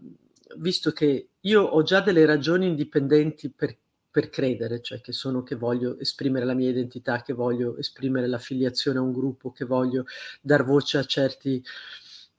visto 0.58 0.92
che 0.92 1.30
io 1.40 1.64
ho 1.64 1.82
già 1.82 2.02
delle 2.02 2.26
ragioni 2.26 2.68
indipendenti 2.68 3.50
per 3.50 3.78
per 4.14 4.30
credere, 4.30 4.80
cioè 4.80 5.02
che 5.02 5.12
sono 5.12 5.42
che 5.42 5.56
voglio 5.56 5.98
esprimere 5.98 6.46
la 6.46 6.54
mia 6.54 6.70
identità, 6.70 7.24
che 7.24 7.34
voglio 7.34 7.78
esprimere 7.78 8.28
l'affiliazione 8.28 9.00
a 9.00 9.02
un 9.02 9.12
gruppo, 9.12 9.52
che 9.52 9.66
voglio 9.66 10.06
dar 10.40 10.64
voce 10.64 11.00
a 11.00 11.04
certi 11.04 11.64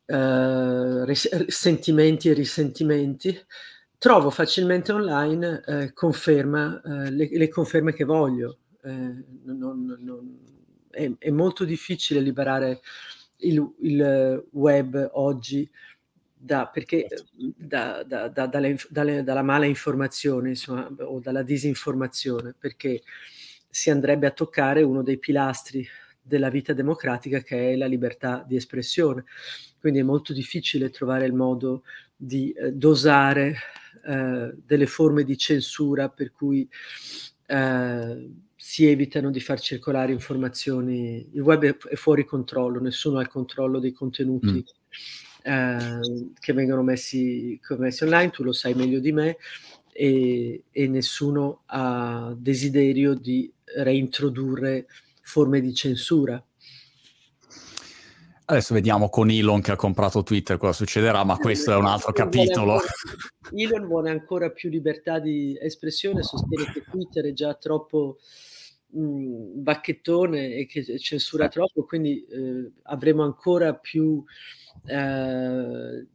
eh, 0.06 1.04
ris- 1.04 1.46
sentimenti 1.46 2.28
e 2.28 2.32
risentimenti, 2.32 3.36
trovo 3.98 4.30
facilmente 4.30 4.92
online 4.92 5.64
eh, 5.66 5.92
conferma, 5.92 6.80
eh, 6.80 7.10
le, 7.10 7.28
le, 7.28 7.48
conferme 7.48 7.92
che 7.92 8.04
voglio. 8.04 8.58
Eh, 8.80 9.24
non, 9.42 9.98
non, 9.98 10.38
è, 10.90 11.10
è, 11.18 11.30
molto 11.30 11.64
difficile 11.64 12.20
liberare 12.20 12.82
il, 13.38 13.68
il 13.80 14.46
web 14.52 15.10
oggi 15.14 15.68
da, 16.44 16.66
perché, 16.66 17.06
certo. 17.08 17.32
da, 17.56 18.02
da, 18.02 18.28
dalle, 18.28 18.76
dalle, 18.90 19.22
dalla 19.22 19.42
mala 19.42 19.64
informazione 19.64 20.50
insomma, 20.50 20.86
o 20.98 21.18
dalla 21.18 21.42
disinformazione, 21.42 22.54
perché 22.58 23.02
si 23.70 23.88
andrebbe 23.88 24.26
a 24.26 24.30
toccare 24.30 24.82
uno 24.82 25.02
dei 25.02 25.18
pilastri 25.18 25.86
della 26.20 26.50
vita 26.50 26.74
democratica 26.74 27.40
che 27.40 27.72
è 27.72 27.76
la 27.76 27.86
libertà 27.86 28.44
di 28.46 28.56
espressione. 28.56 29.24
Quindi 29.80 30.00
è 30.00 30.02
molto 30.02 30.34
difficile 30.34 30.90
trovare 30.90 31.24
il 31.24 31.32
modo 31.32 31.82
di 32.14 32.52
eh, 32.52 32.72
dosare 32.72 33.56
eh, 34.06 34.54
delle 34.54 34.86
forme 34.86 35.24
di 35.24 35.38
censura 35.38 36.10
per 36.10 36.30
cui 36.32 36.68
eh, 37.46 38.30
si 38.54 38.86
evitano 38.86 39.30
di 39.30 39.40
far 39.40 39.60
circolare 39.60 40.12
informazioni. 40.12 41.26
Il 41.32 41.40
web 41.40 41.64
è, 41.64 41.76
è, 41.88 41.94
fuori 41.94 42.26
controllo, 42.26 42.80
nessuno 42.80 43.16
ha 43.16 43.22
il 43.22 43.28
controllo 43.28 43.78
dei 43.78 43.92
contenuti 43.92 44.52
mm. 44.52 44.84
Eh, 45.46 46.32
che 46.38 46.52
vengono 46.54 46.82
messi, 46.82 47.60
messi, 47.76 48.04
online, 48.04 48.30
tu 48.30 48.42
lo 48.42 48.52
sai 48.52 48.72
meglio 48.72 48.98
di 48.98 49.12
me, 49.12 49.36
e, 49.92 50.64
e 50.70 50.88
nessuno 50.88 51.62
ha 51.66 52.34
desiderio 52.36 53.12
di 53.14 53.52
reintrodurre 53.76 54.86
forme 55.20 55.60
di 55.60 55.74
censura. 55.74 56.42
Adesso 58.46 58.74
vediamo 58.74 59.08
con 59.08 59.30
Elon 59.30 59.60
che 59.60 59.72
ha 59.72 59.76
comprato 59.76 60.22
Twitter 60.22 60.56
cosa 60.56 60.72
succederà, 60.72 61.24
ma 61.24 61.36
questo 61.36 61.72
è 61.72 61.76
un 61.76 61.86
altro 61.86 62.12
capitolo. 62.12 62.72
Ancora, 62.72 62.92
Elon 63.54 63.86
vuole 63.86 64.10
ancora 64.10 64.50
più 64.50 64.70
libertà 64.70 65.18
di 65.18 65.58
espressione, 65.60 66.22
sostiene 66.22 66.70
che 66.72 66.84
Twitter 66.90 67.26
è 67.26 67.32
già 67.32 67.54
troppo 67.54 68.18
mh, 68.88 69.62
bacchettone 69.62 70.54
e 70.54 70.66
che 70.66 70.98
censura 70.98 71.48
troppo, 71.48 71.84
quindi 71.84 72.24
eh, 72.26 72.72
avremo 72.84 73.22
ancora 73.22 73.74
più 73.74 74.22
eh, 74.86 76.06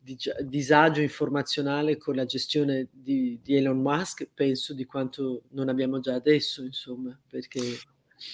disagio 0.44 1.02
informazionale 1.02 1.98
con 1.98 2.16
la 2.16 2.26
gestione 2.26 2.88
di, 2.92 3.40
di 3.42 3.56
Elon 3.56 3.80
Musk, 3.80 4.30
penso 4.34 4.74
di 4.74 4.86
quanto 4.86 5.44
non 5.50 5.70
abbiamo 5.70 6.00
già 6.00 6.14
adesso, 6.14 6.64
insomma, 6.64 7.18
perché... 7.30 7.62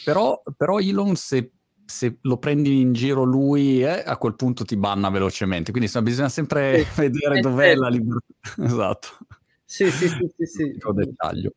Però, 0.04 0.42
però 0.58 0.80
Elon 0.80 1.16
se 1.16 1.52
se 1.86 2.18
lo 2.22 2.38
prendi 2.38 2.82
in 2.82 2.94
giro 2.94 3.24
lui, 3.24 3.84
eh, 3.84 4.04
a 4.06 4.18
quel 4.18 4.36
punto 4.36 4.66
ti 4.66 4.76
banna 4.76 5.10
velocemente. 5.10 5.70
Quindi 5.70 5.88
insomma, 5.88 6.10
bisogna 6.10 6.30
sempre 6.30 6.84
sì, 6.84 7.02
vedere 7.02 7.40
dov'è 7.40 7.68
certo. 7.68 7.82
la 7.82 7.90
libertà. 7.90 8.34
esatto. 8.64 9.08
Sì, 9.64 9.90
sì, 9.92 10.08
sì, 10.08 10.32
sì, 10.36 10.46
sì. 10.46 10.78
dettaglio. 10.94 11.54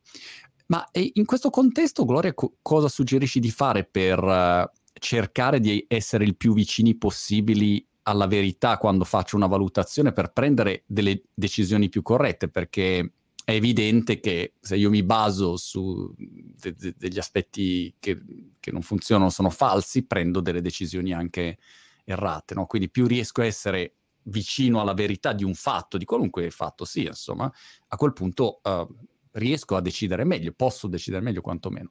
Ma 0.67 0.87
in 0.93 1.25
questo 1.25 1.49
contesto, 1.51 2.05
Gloria, 2.05 2.35
co- 2.35 2.57
cosa 2.61 2.89
suggerisci 2.89 3.41
di 3.41 3.51
fare 3.51 3.85
per 3.85 4.23
uh, 4.23 4.71
cercare 4.93 5.61
di 5.61 5.85
essere 5.89 6.25
il 6.25 6.37
più 6.37 6.53
vicini 6.53 6.97
possibili 6.97 7.87
alla 8.09 8.27
verità 8.27 8.79
quando 8.79 9.05
faccio 9.05 9.37
una 9.37 9.47
valutazione 9.47 10.13
per 10.13 10.33
prendere 10.33 10.85
delle 10.87 11.25
decisioni 11.35 11.91
più 11.91 12.01
corrette? 12.01 12.49
Perché 12.49 13.13
è 13.45 13.53
evidente 13.53 14.19
che 14.19 14.55
se 14.61 14.77
io 14.77 14.89
mi 14.89 15.03
baso 15.03 15.57
su 15.57 16.13
de- 16.17 16.75
de- 16.75 16.95
degli 16.97 17.19
aspetti 17.19 17.95
che, 17.99 18.19
che, 18.59 18.71
non 18.71 18.83
funzionano, 18.83 19.31
sono 19.31 19.51
falsi, 19.51 20.07
prendo 20.07 20.41
delle 20.41 20.63
decisioni 20.63 21.13
anche 21.13 21.59
errate. 22.05 22.55
No? 22.55 22.67
Quindi 22.67 22.91
più 22.91 23.07
riesco 23.07 23.43
a 23.43 23.47
essere 23.47 23.95
vicino 24.25 24.81
alla 24.81 24.95
verità 24.95 25.33
di 25.33 25.45
un 25.45 25.55
fatto, 25.55 25.99
di 25.99 26.05
qualunque 26.05 26.51
fatto 26.51 26.85
sia, 26.85 27.09
insomma, 27.09 27.51
a 27.89 27.97
quel 27.97 28.13
punto 28.13 28.61
uh, 28.63 28.87
riesco 29.33 29.77
a 29.77 29.81
decidere 29.81 30.25
meglio, 30.25 30.53
posso 30.53 30.87
decidere 30.87 31.23
meglio 31.23 31.41
quantomeno. 31.41 31.91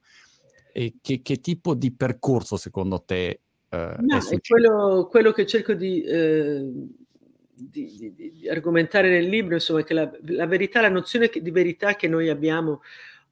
E 0.72 0.96
che, 1.00 1.22
che 1.22 1.40
tipo 1.40 1.74
di 1.74 1.92
percorso 1.92 2.56
secondo 2.56 3.02
te 3.02 3.42
uh, 3.70 3.76
no, 3.76 4.16
è, 4.16 4.34
è 4.34 4.40
quello, 4.40 5.08
quello, 5.10 5.32
che 5.32 5.46
cerco 5.46 5.74
di... 5.74 6.04
Uh 6.06 6.96
di, 7.60 8.14
di, 8.14 8.32
di, 8.32 8.48
argomentare 8.48 9.10
nel 9.10 9.28
libro, 9.28 9.54
insomma, 9.54 9.82
che 9.82 9.94
la, 9.94 10.08
la 10.26 10.46
verità, 10.46 10.80
la 10.80 10.88
nozione 10.88 11.28
di 11.28 11.50
verità 11.50 11.96
che 11.96 12.06
noi 12.06 12.28
abbiamo 12.28 12.82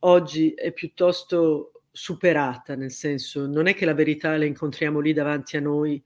oggi 0.01 0.53
è 0.53 0.73
piuttosto 0.73 1.83
superata, 1.93 2.75
nel 2.75 2.91
senso 2.91 3.47
non 3.47 3.67
è 3.67 3.75
che 3.75 3.87
la 3.87 3.95
verità 3.95 4.37
la 4.37 4.45
incontriamo 4.45 5.01
lì 5.01 5.13
davanti 5.13 5.57
a 5.57 5.61
noi 5.61 6.03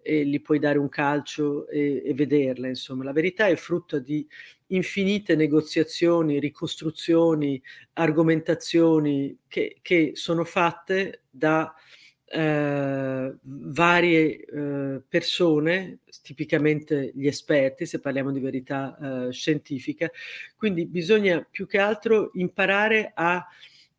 e 0.00 0.24
gli 0.24 0.40
puoi 0.40 0.58
dare 0.58 0.78
un 0.78 0.88
calcio 0.88 1.66
e, 1.68 2.02
e 2.04 2.14
vederla, 2.14 2.68
insomma, 2.68 3.04
la 3.04 3.12
verità 3.12 3.46
è 3.46 3.56
frutto 3.56 3.98
di 3.98 4.26
infinite 4.68 5.34
negoziazioni, 5.34 6.40
ricostruzioni, 6.40 7.60
argomentazioni 7.94 9.38
che, 9.48 9.78
che 9.80 10.12
sono 10.14 10.44
fatte 10.44 11.22
da 11.30 11.72
eh, 12.34 13.34
varie 13.42 14.44
eh, 14.44 15.02
persone, 15.06 15.98
tipicamente 16.22 17.12
gli 17.14 17.26
esperti, 17.26 17.84
se 17.84 18.00
parliamo 18.00 18.32
di 18.32 18.40
verità 18.40 18.96
eh, 18.96 19.32
scientifica, 19.32 20.10
quindi 20.56 20.86
bisogna 20.86 21.46
più 21.48 21.66
che 21.66 21.78
altro 21.78 22.30
imparare 22.34 23.12
a 23.14 23.46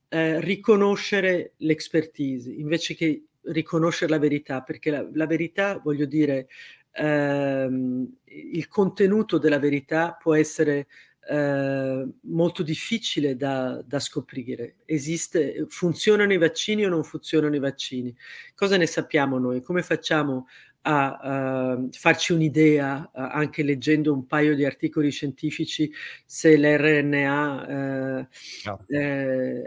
eh, 0.09 0.41
riconoscere 0.41 1.53
l'expertise 1.57 2.49
invece 2.49 2.95
che 2.95 3.23
riconoscere 3.43 4.09
la 4.09 4.19
verità, 4.19 4.61
perché 4.61 4.89
la, 4.89 5.07
la 5.13 5.27
verità, 5.27 5.79
voglio 5.83 6.05
dire, 6.05 6.47
ehm, 6.91 8.15
il 8.25 8.67
contenuto 8.67 9.37
della 9.37 9.59
verità 9.59 10.17
può 10.19 10.33
essere 10.33 10.87
eh, 11.29 12.07
molto 12.21 12.63
difficile 12.63 13.35
da, 13.35 13.81
da, 13.85 13.99
scoprire. 13.99 14.77
Esiste, 14.85 15.65
funzionano 15.69 16.33
i 16.33 16.37
vaccini 16.37 16.85
o 16.85 16.89
non 16.89 17.03
funzionano 17.03 17.55
i 17.55 17.59
vaccini? 17.59 18.15
Cosa 18.55 18.77
ne 18.77 18.87
sappiamo 18.87 19.37
noi? 19.37 19.61
Come 19.61 19.83
facciamo 19.83 20.47
a, 20.85 21.17
a 21.17 21.79
farci 21.91 22.33
un'idea, 22.33 23.11
anche 23.13 23.63
leggendo 23.63 24.11
un 24.11 24.25
paio 24.25 24.55
di 24.55 24.65
articoli 24.65 25.11
scientifici, 25.11 25.91
se 26.25 26.57
l'RNA 26.57 27.67
eh, 27.67 28.27
no. 28.65 28.85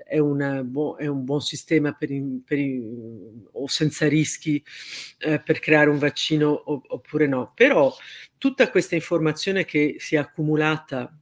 è, 0.07 0.19
una, 0.19 0.63
bo- 0.63 0.97
è, 0.97 1.07
un 1.07 1.25
buon 1.25 1.41
sistema 1.41 1.93
per, 1.93 2.11
in, 2.11 2.43
per 2.45 2.59
in, 2.59 3.47
o 3.53 3.67
senza 3.67 4.09
rischi 4.09 4.63
per 5.19 5.59
creare 5.59 5.89
un 5.89 5.99
vaccino 5.99 6.51
o, 6.51 6.83
oppure 6.87 7.27
no. 7.27 7.53
Però 7.55 7.95
tutta 8.37 8.71
questa 8.71 8.95
informazione 8.95 9.65
che 9.65 9.97
si 9.99 10.17
è 10.17 10.19
accumulata 10.19 11.19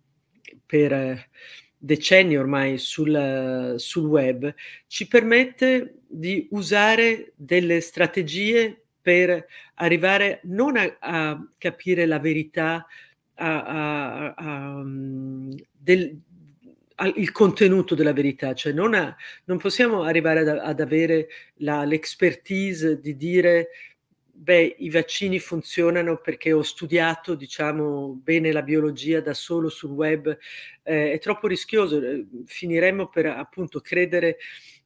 per 0.66 1.28
decenni 1.76 2.36
ormai 2.36 2.78
sul, 2.78 3.74
sul 3.76 4.06
web, 4.06 4.54
ci 4.86 5.06
permette 5.06 5.96
di 6.06 6.48
usare 6.50 7.32
delle 7.36 7.80
strategie 7.80 8.84
per 9.02 9.46
arrivare 9.74 10.40
non 10.44 10.76
a, 10.76 10.96
a 10.98 11.46
capire 11.58 12.06
la 12.06 12.18
verità, 12.18 12.86
a, 13.34 14.32
a 14.34 14.82
mm, 14.82 15.52
del, 15.70 16.18
il 17.16 17.32
contenuto 17.32 17.94
della 17.94 18.12
verità, 18.12 18.54
cioè 18.54 18.72
non, 18.72 19.14
non 19.44 19.58
possiamo 19.58 20.04
arrivare 20.04 20.40
ad, 20.40 20.48
ad 20.48 20.80
avere 20.80 21.28
la, 21.56 21.84
l'expertise 21.84 23.00
di 23.00 23.16
dire 23.16 23.68
Beh, 24.36 24.76
i 24.78 24.90
vaccini 24.90 25.38
funzionano 25.38 26.18
perché 26.18 26.52
ho 26.52 26.62
studiato, 26.62 27.34
diciamo, 27.36 28.20
bene 28.22 28.50
la 28.50 28.62
biologia 28.62 29.20
da 29.20 29.32
solo 29.32 29.68
sul 29.68 29.92
web, 29.92 30.36
eh, 30.82 31.12
è 31.12 31.18
troppo 31.20 31.46
rischioso, 31.46 32.02
eh, 32.02 32.26
finiremmo 32.44 33.08
per 33.08 33.26
appunto 33.26 33.80
credere 33.80 34.38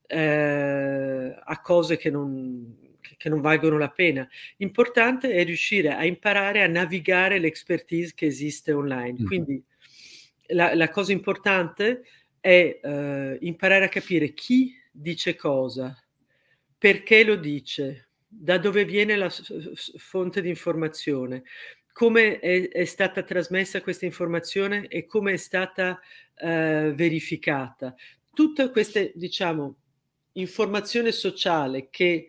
eh, 0.07 1.35
a 1.43 1.61
cose 1.63 1.97
che 1.97 2.11
non, 2.11 2.89
che 3.17 3.29
non 3.29 3.41
valgono 3.41 3.79
la 3.79 3.91
pena. 3.91 4.29
Importante 4.59 5.33
è 5.33 5.45
riuscire 5.45 5.95
a 5.95 6.05
imparare 6.05 6.63
a 6.63 6.67
navigare 6.67 7.39
l'expertise 7.39 8.13
che 8.15 8.27
esiste 8.27 8.73
online. 8.73 9.13
Mm-hmm. 9.13 9.27
Quindi 9.27 9.65
la, 10.49 10.75
la, 10.75 10.89
cosa 10.91 11.13
importante 11.13 12.05
è 12.39 12.81
eh, 12.83 13.39
imparare 13.41 13.87
a 13.87 13.89
capire 13.89 14.35
chi 14.35 14.75
dice 14.91 15.37
cosa, 15.37 15.97
perché 16.77 17.25
lo 17.25 17.37
dice, 17.37 18.08
da 18.29 18.59
dove 18.59 18.85
viene 18.85 19.17
la 19.17 19.33
fonte 19.97 20.43
di 20.43 20.51
informazione, 20.51 21.45
come 21.93 22.39
è, 22.39 22.69
è, 22.69 22.85
stata 22.85 23.23
trasmessa 23.23 23.81
questa 23.81 24.05
informazione 24.05 24.87
e 24.87 25.07
come 25.07 25.33
è 25.33 25.37
stata 25.37 25.99
eh, 26.37 26.93
verificata. 26.95 27.95
Tutta 28.33 28.71
questa, 28.71 29.01
diciamo, 29.15 29.77
informazione 30.33 31.11
sociale 31.11 31.89
che, 31.91 32.29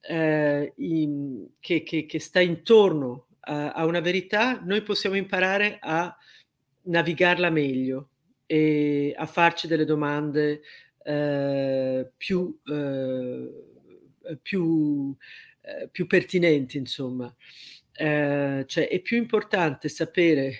eh, 0.00 0.72
in, 0.76 1.46
che, 1.60 1.82
che, 1.84 2.04
che 2.04 2.18
sta 2.18 2.40
intorno 2.40 3.28
a, 3.40 3.72
a, 3.72 3.86
una 3.86 4.00
verità, 4.00 4.60
noi 4.60 4.82
possiamo 4.82 5.16
imparare 5.16 5.78
a 5.80 6.14
navigarla 6.82 7.48
meglio 7.48 8.10
e 8.44 9.14
a 9.16 9.26
farci 9.26 9.66
delle 9.66 9.84
domande 9.84 10.62
eh, 11.02 12.10
più 12.16 12.58
eh, 12.66 13.77
più, 14.36 15.14
eh, 15.62 15.88
più 15.90 16.06
pertinenti, 16.06 16.76
insomma. 16.76 17.34
Eh, 17.92 18.64
cioè 18.66 18.88
è 18.88 19.00
più 19.00 19.16
importante 19.16 19.88
sapere 19.88 20.56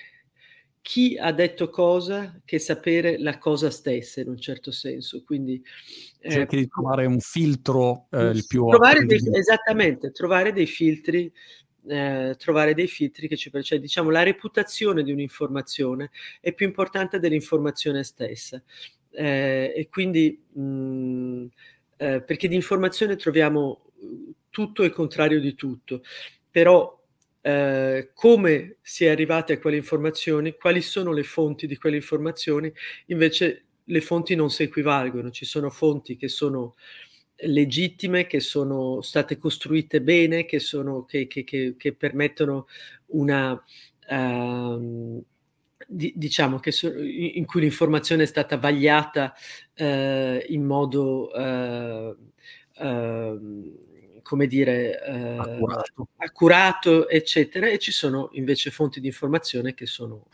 chi 0.81 1.17
ha 1.17 1.31
detto 1.31 1.69
cosa 1.69 2.41
che 2.43 2.59
sapere 2.59 3.17
la 3.19 3.37
cosa 3.37 3.69
stessa 3.69 4.21
in 4.21 4.29
un 4.29 4.39
certo 4.39 4.71
senso. 4.71 5.23
Quindi 5.23 5.61
eh, 6.19 6.31
cerchi 6.31 6.57
di 6.57 6.67
trovare 6.67 7.05
un 7.05 7.19
filtro 7.19 8.07
eh, 8.11 8.29
il 8.29 8.45
più 8.47 8.67
trovare 8.67 9.05
dei, 9.05 9.21
esattamente, 9.33 10.11
trovare 10.11 10.51
dei 10.51 10.65
filtri 10.65 11.31
eh, 11.87 12.35
trovare 12.37 12.73
dei 12.73 12.87
filtri 12.87 13.27
che 13.27 13.37
ci 13.37 13.51
cioè, 13.61 13.79
diciamo 13.79 14.09
la 14.09 14.23
reputazione 14.23 15.01
di 15.01 15.11
un'informazione 15.11 16.11
è 16.41 16.53
più 16.53 16.67
importante 16.67 17.19
dell'informazione 17.19 18.03
stessa 18.03 18.61
eh, 19.11 19.73
e 19.75 19.87
quindi 19.89 20.43
mh, 20.53 20.61
mm, 20.61 21.45
eh, 22.01 22.21
perché 22.21 22.47
di 22.47 22.55
informazione 22.55 23.17
troviamo 23.17 23.91
tutto 24.49 24.83
e 24.83 24.87
il 24.87 24.93
contrario 24.93 25.41
di 25.41 25.53
tutto. 25.53 26.01
Però 26.49 26.97
eh, 27.41 28.11
come 28.13 28.77
si 28.81 29.03
è 29.03 29.09
arrivati 29.09 29.51
a 29.51 29.59
quelle 29.59 29.75
informazioni, 29.75 30.55
quali 30.55 30.81
sono 30.81 31.11
le 31.11 31.23
fonti 31.23 31.67
di 31.67 31.75
quelle 31.75 31.97
informazioni, 31.97 32.71
invece 33.07 33.65
le 33.83 34.01
fonti 34.01 34.33
non 34.35 34.49
si 34.49 34.63
equivalgono, 34.63 35.29
ci 35.29 35.45
sono 35.45 35.69
fonti 35.69 36.15
che 36.15 36.29
sono 36.29 36.75
legittime, 37.41 38.27
che 38.27 38.39
sono 38.39 39.01
state 39.01 39.37
costruite 39.37 40.01
bene, 40.01 40.45
che, 40.45 40.59
sono, 40.59 41.03
che, 41.03 41.27
che, 41.27 41.43
che 41.77 41.93
permettono 41.93 42.67
una... 43.07 43.61
Uh, 44.09 45.23
di, 45.91 46.13
diciamo 46.15 46.59
che 46.59 46.71
so, 46.71 46.93
in 46.95 47.45
cui 47.45 47.61
l'informazione 47.61 48.23
è 48.23 48.27
stata 48.27 48.57
vagliata 48.57 49.33
uh, 49.77 49.83
in 50.47 50.63
modo 50.63 51.31
uh, 51.31 52.15
come 54.21 54.47
dire 54.47 54.99
accurato. 54.99 56.07
accurato, 56.17 57.09
eccetera, 57.09 57.67
e 57.67 57.79
ci 57.79 57.91
sono 57.91 58.29
invece 58.33 58.69
fonti 58.69 58.99
di 58.99 59.07
informazione 59.07 59.73
che 59.73 59.87
sono 59.87 60.27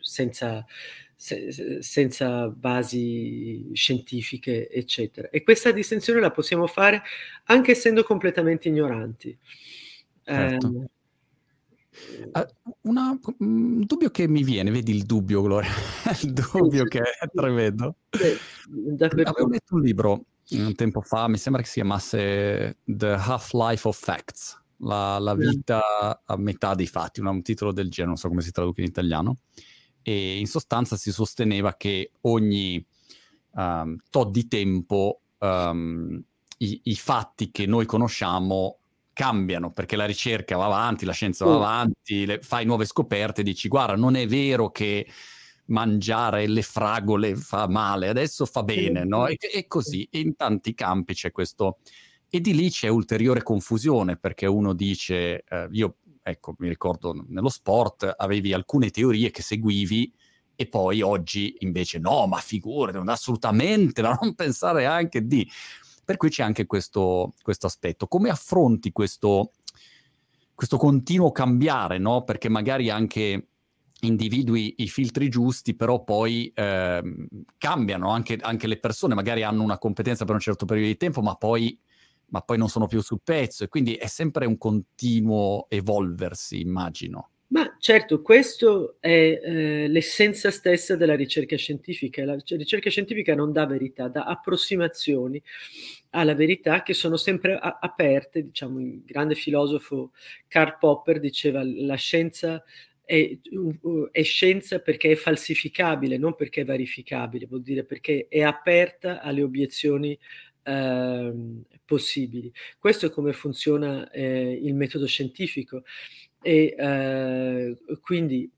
senza, 0.00 0.66
se, 1.14 1.80
senza 1.80 2.48
basi 2.48 3.70
scientifiche, 3.72 4.68
eccetera. 4.68 5.30
E 5.30 5.44
questa 5.44 5.70
distinzione 5.70 6.20
la 6.20 6.32
possiamo 6.32 6.66
fare 6.66 7.02
anche 7.44 7.70
essendo 7.70 8.02
completamente 8.02 8.68
ignoranti. 8.68 9.38
Certo. 10.24 10.90
Eh, 12.32 12.46
una, 12.82 13.18
un 13.38 13.84
dubbio 13.84 14.10
che 14.10 14.28
mi 14.28 14.42
viene, 14.42 14.70
vedi 14.70 14.94
il 14.94 15.04
dubbio, 15.04 15.42
Gloria, 15.42 15.70
il 16.22 16.32
dubbio 16.32 16.84
che 16.84 17.00
è 17.00 17.28
tremendo. 17.32 17.96
Avevo 18.10 19.48
letto 19.48 19.74
un 19.74 19.80
libro 19.82 20.24
un 20.50 20.74
tempo 20.74 21.00
fa, 21.00 21.28
mi 21.28 21.38
sembra 21.38 21.60
che 21.60 21.68
si 21.68 21.74
chiamasse 21.74 22.78
The 22.84 23.12
Half-Life 23.12 23.88
of 23.88 23.98
Facts, 23.98 24.62
la, 24.78 25.18
la 25.18 25.34
vita 25.34 26.22
a 26.24 26.36
metà 26.36 26.74
dei 26.74 26.86
fatti, 26.86 27.20
un, 27.20 27.26
un 27.26 27.42
titolo 27.42 27.72
del 27.72 27.90
genere, 27.90 28.08
non 28.08 28.16
so 28.16 28.28
come 28.28 28.42
si 28.42 28.52
traduce 28.52 28.82
in 28.82 28.86
italiano. 28.86 29.38
E 30.02 30.38
in 30.38 30.46
sostanza 30.46 30.96
si 30.96 31.10
sosteneva 31.10 31.74
che 31.74 32.12
ogni 32.22 32.84
um, 33.52 33.96
tot 34.08 34.30
di 34.30 34.46
tempo 34.46 35.20
um, 35.38 36.22
i, 36.58 36.80
i, 36.84 36.94
fatti 36.94 37.50
che 37.50 37.66
noi 37.66 37.86
conosciamo 37.86 38.78
cambiano 39.16 39.72
perché 39.72 39.96
la 39.96 40.04
ricerca 40.04 40.58
va 40.58 40.66
avanti, 40.66 41.06
la 41.06 41.12
scienza 41.12 41.46
va 41.46 41.54
avanti, 41.54 42.26
le, 42.26 42.40
fai 42.42 42.66
nuove 42.66 42.84
scoperte, 42.84 43.42
dici 43.42 43.66
guarda 43.66 43.96
non 43.96 44.14
è 44.14 44.26
vero 44.26 44.70
che 44.70 45.06
mangiare 45.68 46.46
le 46.46 46.60
fragole 46.60 47.34
fa 47.34 47.66
male, 47.66 48.08
adesso 48.08 48.44
fa 48.44 48.62
bene, 48.62 49.04
no? 49.04 49.26
E, 49.26 49.38
e 49.40 49.66
così, 49.66 50.06
e 50.10 50.18
in 50.20 50.36
tanti 50.36 50.74
campi 50.74 51.14
c'è 51.14 51.32
questo... 51.32 51.78
E 52.28 52.40
di 52.40 52.54
lì 52.54 52.68
c'è 52.68 52.88
ulteriore 52.88 53.42
confusione 53.42 54.18
perché 54.18 54.44
uno 54.44 54.74
dice, 54.74 55.44
eh, 55.48 55.68
io 55.70 55.96
ecco, 56.22 56.54
mi 56.58 56.68
ricordo 56.68 57.14
nello 57.28 57.48
sport 57.48 58.12
avevi 58.18 58.52
alcune 58.52 58.90
teorie 58.90 59.30
che 59.30 59.40
seguivi 59.40 60.12
e 60.56 60.66
poi 60.66 61.00
oggi 61.00 61.56
invece 61.60 61.98
no, 61.98 62.26
ma 62.26 62.36
figurati, 62.36 62.98
non 62.98 63.08
assolutamente, 63.08 64.02
ma 64.02 64.18
non 64.20 64.34
pensare 64.34 64.84
anche 64.84 65.26
di... 65.26 65.48
Per 66.06 66.16
cui 66.16 66.30
c'è 66.30 66.44
anche 66.44 66.66
questo, 66.66 67.34
questo 67.42 67.66
aspetto. 67.66 68.06
Come 68.06 68.30
affronti 68.30 68.92
questo, 68.92 69.50
questo 70.54 70.76
continuo 70.76 71.32
cambiare, 71.32 71.98
no? 71.98 72.22
Perché 72.22 72.48
magari 72.48 72.88
anche 72.90 73.48
individui 74.00 74.74
i 74.78 74.88
filtri 74.88 75.28
giusti, 75.28 75.74
però 75.74 76.04
poi 76.04 76.52
eh, 76.54 77.02
cambiano 77.58 78.10
anche, 78.10 78.38
anche, 78.40 78.68
le 78.68 78.78
persone, 78.78 79.14
magari 79.14 79.42
hanno 79.42 79.64
una 79.64 79.78
competenza 79.78 80.24
per 80.24 80.34
un 80.34 80.40
certo 80.40 80.64
periodo 80.64 80.88
di 80.88 80.96
tempo, 80.96 81.22
ma 81.22 81.34
poi 81.34 81.78
ma 82.28 82.40
poi 82.40 82.58
non 82.58 82.68
sono 82.68 82.86
più 82.86 83.00
sul 83.02 83.20
pezzo 83.22 83.64
e 83.64 83.68
quindi 83.68 83.94
è 83.94 84.06
sempre 84.06 84.46
un 84.46 84.58
continuo 84.58 85.66
evolversi, 85.68 86.60
immagino. 86.60 87.30
Ma 87.48 87.76
certo, 87.78 88.22
questo 88.22 88.96
è 88.98 89.08
eh, 89.08 89.88
l'essenza 89.88 90.50
stessa 90.50 90.96
della 90.96 91.14
ricerca 91.14 91.56
scientifica. 91.56 92.24
La 92.24 92.36
ricerca 92.48 92.90
scientifica 92.90 93.36
non 93.36 93.52
dà 93.52 93.66
verità, 93.66 94.08
dà 94.08 94.24
approssimazioni 94.24 95.40
alla 96.10 96.34
verità 96.34 96.82
che 96.82 96.92
sono 96.92 97.16
sempre 97.16 97.56
a- 97.56 97.78
aperte. 97.80 98.42
Diciamo, 98.42 98.80
il 98.80 99.02
grande 99.04 99.36
filosofo 99.36 100.10
Karl 100.48 100.76
Popper 100.78 101.20
diceva 101.20 101.62
la 101.64 101.94
scienza 101.94 102.64
è, 103.04 103.38
uh, 103.50 104.08
è, 104.10 104.22
scienza 104.24 104.80
perché 104.80 105.12
è 105.12 105.14
falsificabile, 105.14 106.18
non 106.18 106.34
perché 106.34 106.62
è 106.62 106.64
verificabile, 106.64 107.46
vuol 107.46 107.62
dire 107.62 107.84
perché 107.84 108.26
è 108.28 108.42
aperta 108.42 109.22
alle 109.22 109.42
obiezioni 109.42 110.18
eh, 110.64 111.32
possibili. 111.84 112.52
Questo 112.78 113.06
è 113.06 113.10
come 113.10 113.32
funziona 113.32 114.10
eh, 114.10 114.58
il 114.60 114.74
metodo 114.74 115.06
scientifico 115.06 115.84
e 116.46 116.76
eh, 116.78 117.76
quindi 118.00 118.48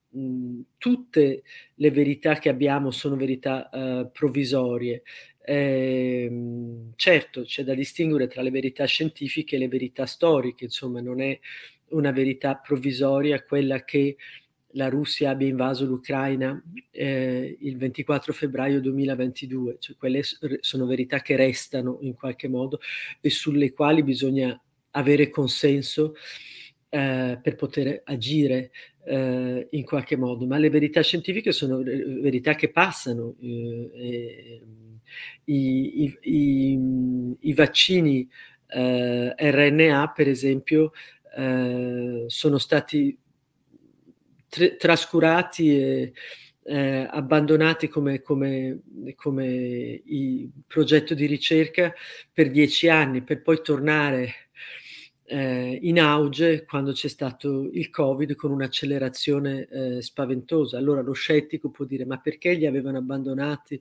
tutte 0.77 1.42
le 1.74 1.90
verità 1.90 2.35
che 2.35 2.51
abbiamo 2.51 2.90
sono 2.90 3.16
verità 3.16 3.70
eh, 3.70 4.11
provvisorie. 4.12 5.03
Ehm, 5.42 6.92
certo, 6.96 7.44
c'è 7.44 7.64
da 7.64 7.72
distinguere 7.72 8.27
tra 8.27 8.42
le 8.42 8.51
verità 8.51 8.85
scientifiche 8.85 9.57
e 9.57 9.59
le 9.59 9.68
verità 9.68 10.05
storiche, 10.05 10.64
insomma, 10.64 11.01
non 11.01 11.22
è 11.22 11.38
una 11.90 12.11
verità 12.11 12.57
provvisoria 12.57 13.42
quella 13.42 13.83
che 13.85 14.16
la 14.72 14.90
Russia 14.90 15.31
abbia 15.31 15.48
invaso 15.48 15.87
l'Ucraina 15.87 16.62
eh, 16.90 17.57
il 17.59 17.79
24 17.79 18.35
febbraio 18.35 18.83
2022, 18.83 19.77
cioè 19.79 19.96
quelle 19.96 20.20
sono 20.61 20.85
verità 20.85 21.22
che 21.22 21.37
restano 21.37 21.96
in 22.03 22.14
qualche 22.14 22.48
modo 22.48 22.81
e 23.22 23.31
sulle 23.31 23.72
quali 23.72 24.03
bisogna 24.03 24.61
avere 24.90 25.31
consenso 25.31 26.14
eh, 26.88 27.38
per 27.42 27.55
poter 27.55 28.03
agire 28.05 28.70
eh, 29.05 29.66
in 29.70 29.85
qualche 29.85 30.16
modo, 30.16 30.46
ma 30.46 30.59
le 30.59 30.70
verità 30.70 31.03
scientifiche 31.03 31.53
sono 31.53 31.83
verità 31.83 32.55
che 32.55 32.70
passano. 32.70 33.37
Eh, 33.40 34.62
i, 35.44 36.03
i, 36.05 36.18
i, 36.20 36.79
i, 37.40 37.55
vaccini 37.55 38.29
eh, 38.68 39.35
RNA, 39.37 40.12
per 40.14 40.29
esempio, 40.29 40.92
eh, 41.37 42.24
sono 42.27 42.59
stati 42.59 43.16
tr- 44.48 44.77
trascurati 44.77 45.79
e 45.79 46.12
eh, 46.64 47.09
abbandonati 47.11 47.88
come, 47.88 48.20
come, 48.20 48.81
come 49.16 50.03
progetto 50.66 51.14
di 51.14 51.24
ricerca 51.24 51.92
per 52.31 52.51
dieci 52.51 52.88
anni, 52.90 53.22
per 53.22 53.40
poi 53.40 53.61
tornare 53.62 54.47
eh, 55.28 55.78
in 55.82 56.00
auge 56.00 56.64
quando 56.64 56.92
c'è 56.92 57.08
stato 57.08 57.68
il 57.70 57.90
Covid 57.90 58.34
con 58.34 58.50
un'accelerazione 58.50 59.68
eh, 59.68 60.02
spaventosa. 60.02 60.78
Allora 60.78 61.02
lo 61.02 61.12
scettico 61.12 61.70
può 61.70 61.84
dire 61.84 62.06
ma 62.06 62.18
perché 62.18 62.54
li 62.54 62.66
avevano 62.66 62.98
abbandonati? 62.98 63.80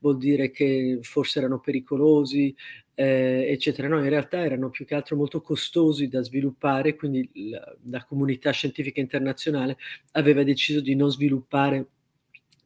Vuol 0.00 0.18
dire 0.18 0.50
che 0.50 0.98
forse 1.02 1.38
erano 1.38 1.60
pericolosi, 1.60 2.54
eh, 2.94 3.46
eccetera. 3.48 3.86
No, 3.86 4.02
in 4.02 4.08
realtà 4.08 4.44
erano 4.44 4.70
più 4.70 4.84
che 4.84 4.96
altro 4.96 5.16
molto 5.16 5.40
costosi 5.40 6.08
da 6.08 6.20
sviluppare, 6.22 6.96
quindi 6.96 7.30
la, 7.50 7.76
la 7.90 8.04
comunità 8.04 8.50
scientifica 8.50 9.00
internazionale 9.00 9.76
aveva 10.12 10.42
deciso 10.42 10.80
di 10.80 10.96
non 10.96 11.10
sviluppare 11.10 11.86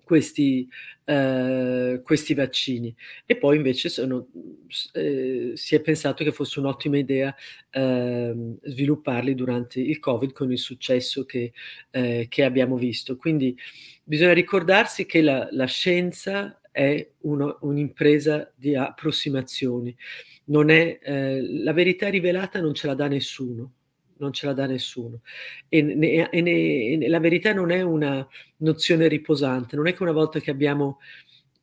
questi, 0.04 0.68
eh, 1.04 2.00
questi, 2.02 2.34
vaccini. 2.34 2.94
E 3.26 3.36
poi 3.36 3.56
invece 3.56 3.88
sono, 3.88 4.28
eh, 4.92 5.52
si 5.54 5.74
è 5.74 5.80
pensato 5.80 6.24
che 6.24 6.32
fosse 6.32 6.60
un'ottima 6.60 6.98
idea 6.98 7.34
eh, 7.70 8.34
svilupparli 8.62 9.34
durante 9.34 9.80
il 9.80 9.98
Covid 9.98 10.32
con 10.32 10.50
il 10.52 10.58
successo 10.58 11.24
che, 11.24 11.52
eh, 11.90 12.26
che 12.28 12.44
abbiamo 12.44 12.76
visto. 12.76 13.16
Quindi 13.16 13.56
bisogna 14.04 14.32
ricordarsi 14.32 15.06
che 15.06 15.22
la, 15.22 15.48
la 15.50 15.66
scienza 15.66 16.60
è 16.70 17.06
uno, 17.20 17.58
un'impresa 17.60 18.50
di 18.56 18.74
approssimazioni. 18.74 19.94
Non 20.44 20.70
è, 20.70 20.98
eh, 21.02 21.40
la 21.62 21.72
verità 21.72 22.08
rivelata 22.08 22.60
non 22.60 22.74
ce 22.74 22.86
la 22.86 22.94
dà 22.94 23.06
nessuno, 23.06 23.72
non 24.22 24.32
ce 24.32 24.46
la 24.46 24.52
dà 24.52 24.66
nessuno. 24.66 25.20
E, 25.68 25.82
ne, 25.82 26.30
e, 26.30 26.40
ne, 26.40 27.04
e 27.04 27.08
la 27.08 27.20
verità 27.20 27.52
non 27.52 27.70
è 27.70 27.82
una 27.82 28.26
nozione 28.58 29.08
riposante, 29.08 29.76
non 29.76 29.86
è 29.86 29.94
che 29.94 30.02
una 30.02 30.12
volta 30.12 30.40
che 30.40 30.50
abbiamo 30.50 30.98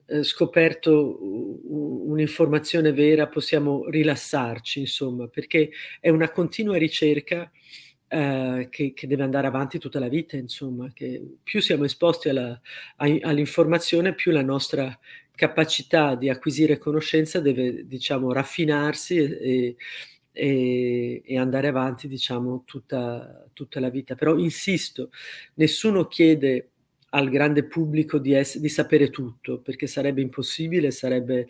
eh, 0.07 0.23
scoperto 0.23 1.19
un'informazione 1.21 2.91
vera 2.91 3.27
possiamo 3.27 3.87
rilassarci, 3.89 4.79
insomma, 4.81 5.27
perché 5.27 5.71
è 5.99 6.09
una 6.09 6.29
continua 6.31 6.77
ricerca 6.77 7.49
eh, 8.07 8.67
che, 8.69 8.93
che, 8.93 9.07
deve 9.07 9.23
andare 9.23 9.47
avanti 9.47 9.77
tutta 9.79 9.99
la 9.99 10.09
vita, 10.09 10.35
insomma, 10.35 10.91
che 10.93 11.37
più 11.43 11.61
siamo 11.61 11.85
esposti 11.85 12.29
alla, 12.29 12.59
a, 12.97 13.05
all'informazione, 13.21 14.15
più 14.15 14.31
la 14.31 14.41
nostra 14.41 14.97
capacità 15.35 16.15
di 16.15 16.27
acquisire 16.27 16.77
conoscenza 16.77 17.39
deve, 17.39 17.87
diciamo, 17.87 18.33
raffinarsi 18.33 19.17
e, 19.17 19.75
e 20.31 21.37
andare 21.37 21.67
avanti, 21.67 22.07
diciamo, 22.07 22.63
tutta, 22.65 23.47
tutta 23.53 23.79
la 23.79 23.89
vita. 23.89 24.15
Però 24.15 24.37
insisto, 24.37 25.09
nessuno 25.55 26.07
chiede 26.07 26.71
al 27.11 27.29
grande 27.29 27.63
pubblico 27.65 28.19
di, 28.19 28.33
ess- 28.33 28.57
di 28.57 28.69
sapere 28.69 29.09
tutto, 29.09 29.59
perché 29.59 29.87
sarebbe 29.87 30.21
impossibile, 30.21 30.91
sarebbe 30.91 31.47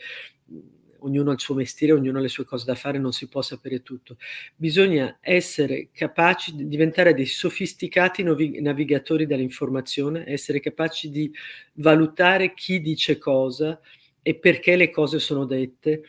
ognuno 1.02 1.30
ha 1.30 1.34
il 1.34 1.40
suo 1.40 1.56
mestiere, 1.56 1.94
ognuno 1.94 2.18
ha 2.18 2.22
le 2.22 2.28
sue 2.28 2.46
cose 2.46 2.66
da 2.66 2.76
fare, 2.76 2.98
non 2.98 3.12
si 3.12 3.28
può 3.28 3.42
sapere 3.42 3.82
tutto. 3.82 4.18
Bisogna 4.56 5.18
essere 5.22 5.90
capaci 5.92 6.56
di 6.56 6.68
diventare 6.68 7.14
dei 7.14 7.26
sofisticati 7.26 8.24
novi- 8.24 8.60
navigatori 8.62 9.26
dell'informazione, 9.26 10.26
essere 10.28 10.60
capaci 10.60 11.10
di 11.10 11.32
valutare 11.76 12.54
chi 12.54 12.82
dice 12.82 13.18
cosa 13.18 13.80
e 14.22 14.36
perché 14.36 14.76
le 14.76 14.90
cose 14.90 15.20
sono 15.20 15.46
dette, 15.46 16.04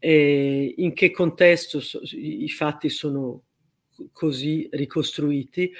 in 0.00 0.92
che 0.94 1.10
contesto 1.10 1.80
so- 1.80 2.00
i 2.12 2.48
fatti 2.48 2.88
sono 2.88 3.42
così 4.12 4.68
ricostruiti 4.72 5.72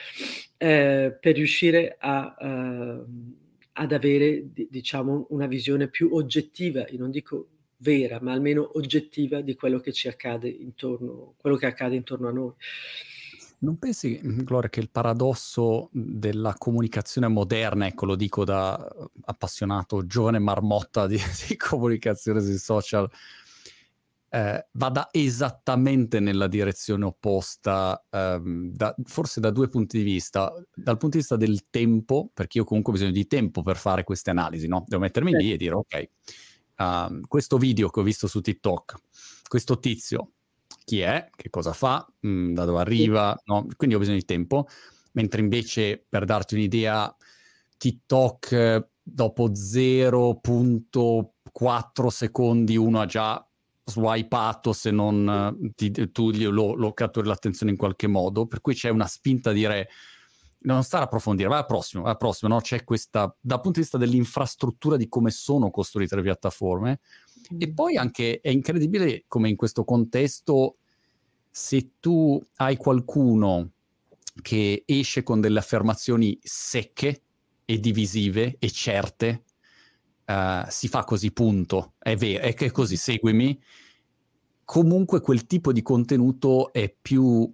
eh, 0.56 1.16
per 1.20 1.34
riuscire 1.36 1.96
a, 1.98 2.34
uh, 2.38 3.36
ad 3.72 3.92
avere 3.92 4.48
diciamo 4.52 5.26
una 5.30 5.46
visione 5.46 5.88
più 5.88 6.10
oggettiva, 6.12 6.86
io 6.88 6.98
non 6.98 7.10
dico 7.10 7.48
vera, 7.78 8.18
ma 8.20 8.32
almeno 8.32 8.70
oggettiva 8.74 9.40
di 9.40 9.54
quello 9.54 9.78
che 9.78 9.92
ci 9.92 10.08
accade 10.08 10.48
intorno, 10.48 11.34
quello 11.36 11.56
che 11.56 11.66
accade 11.66 11.94
intorno 11.94 12.28
a 12.28 12.32
noi. 12.32 12.52
Non 13.60 13.76
pensi, 13.78 14.20
mm, 14.22 14.40
Gloria, 14.40 14.68
che 14.68 14.80
il 14.80 14.90
paradosso 14.90 15.88
della 15.92 16.54
comunicazione 16.56 17.28
moderna, 17.28 17.86
ecco 17.86 18.06
lo 18.06 18.14
dico 18.14 18.44
da 18.44 18.78
appassionato 19.24 20.06
giovane 20.06 20.38
marmotta 20.38 21.06
di, 21.06 21.18
di 21.48 21.56
comunicazione 21.56 22.40
sui 22.40 22.58
social, 22.58 23.08
eh, 24.30 24.66
vada 24.72 25.08
esattamente 25.10 26.20
nella 26.20 26.48
direzione 26.48 27.06
opposta, 27.06 28.04
ehm, 28.10 28.72
da, 28.72 28.94
forse 29.04 29.40
da 29.40 29.50
due 29.50 29.68
punti 29.68 29.98
di 29.98 30.04
vista. 30.04 30.52
Dal 30.74 30.96
punto 30.96 31.16
di 31.16 31.18
vista 31.18 31.36
del 31.36 31.68
tempo, 31.70 32.30
perché 32.34 32.58
io 32.58 32.64
comunque 32.64 32.92
ho 32.92 32.96
bisogno 32.96 33.12
di 33.12 33.26
tempo 33.26 33.62
per 33.62 33.76
fare 33.76 34.04
queste 34.04 34.30
analisi, 34.30 34.68
no? 34.68 34.84
Devo 34.86 35.02
mettermi 35.02 35.32
lì 35.32 35.52
e 35.52 35.56
dire, 35.56 35.74
ok, 35.74 36.08
uh, 36.76 37.20
questo 37.26 37.56
video 37.56 37.88
che 37.88 38.00
ho 38.00 38.02
visto 38.02 38.26
su 38.26 38.40
TikTok, 38.40 38.94
questo 39.48 39.78
tizio, 39.78 40.32
chi 40.84 41.00
è, 41.00 41.30
che 41.34 41.50
cosa 41.50 41.72
fa, 41.72 42.06
mh, 42.20 42.28
mm, 42.28 42.54
da 42.54 42.64
dove 42.64 42.80
arriva, 42.80 43.36
no? 43.46 43.66
Quindi 43.76 43.96
ho 43.96 43.98
bisogno 43.98 44.18
di 44.18 44.24
tempo. 44.24 44.66
Mentre 45.12 45.40
invece, 45.40 46.04
per 46.08 46.24
darti 46.24 46.54
un'idea, 46.54 47.14
TikTok 47.76 48.88
dopo 49.02 49.50
0.4 49.50 52.08
secondi 52.08 52.76
uno 52.76 53.00
ha 53.00 53.06
già 53.06 53.47
swipato 53.88 54.72
se 54.72 54.90
non 54.90 55.72
ti, 55.74 55.90
tu 56.12 56.30
lo, 56.30 56.74
lo 56.74 56.92
catturi 56.92 57.26
l'attenzione 57.26 57.72
in 57.72 57.78
qualche 57.78 58.06
modo, 58.06 58.46
per 58.46 58.60
cui 58.60 58.74
c'è 58.74 58.90
una 58.90 59.06
spinta 59.06 59.50
a 59.50 59.52
dire 59.52 59.88
non 60.60 60.82
stare 60.82 61.04
a 61.04 61.06
approfondire, 61.06 61.48
vai 61.48 61.58
al 61.58 61.66
prossimo, 61.66 62.02
vai 62.02 62.12
al 62.12 62.18
prossimo, 62.18 62.52
no? 62.52 62.60
C'è 62.60 62.84
questa, 62.84 63.34
dal 63.40 63.60
punto 63.60 63.78
di 63.78 63.80
vista 63.80 63.98
dell'infrastruttura 63.98 64.96
di 64.96 65.08
come 65.08 65.30
sono 65.30 65.70
costruite 65.70 66.16
le 66.16 66.22
piattaforme, 66.22 67.00
mm. 67.54 67.60
e 67.60 67.72
poi 67.72 67.96
anche 67.96 68.40
è 68.40 68.50
incredibile 68.50 69.24
come 69.28 69.48
in 69.48 69.56
questo 69.56 69.84
contesto, 69.84 70.76
se 71.50 71.92
tu 72.00 72.42
hai 72.56 72.76
qualcuno 72.76 73.70
che 74.42 74.82
esce 74.86 75.22
con 75.22 75.40
delle 75.40 75.58
affermazioni 75.58 76.38
secche 76.42 77.22
e 77.64 77.80
divisive 77.80 78.56
e 78.58 78.70
certe, 78.70 79.44
uh, 80.28 80.64
si 80.68 80.88
fa 80.88 81.04
così, 81.04 81.32
punto. 81.32 81.94
È 81.98 82.14
vero, 82.16 82.44
è 82.44 82.54
che 82.54 82.70
così, 82.70 82.96
seguimi. 82.96 83.60
Comunque 84.64 85.20
quel 85.20 85.46
tipo 85.46 85.72
di 85.72 85.82
contenuto 85.82 86.72
è 86.72 86.94
più 87.00 87.50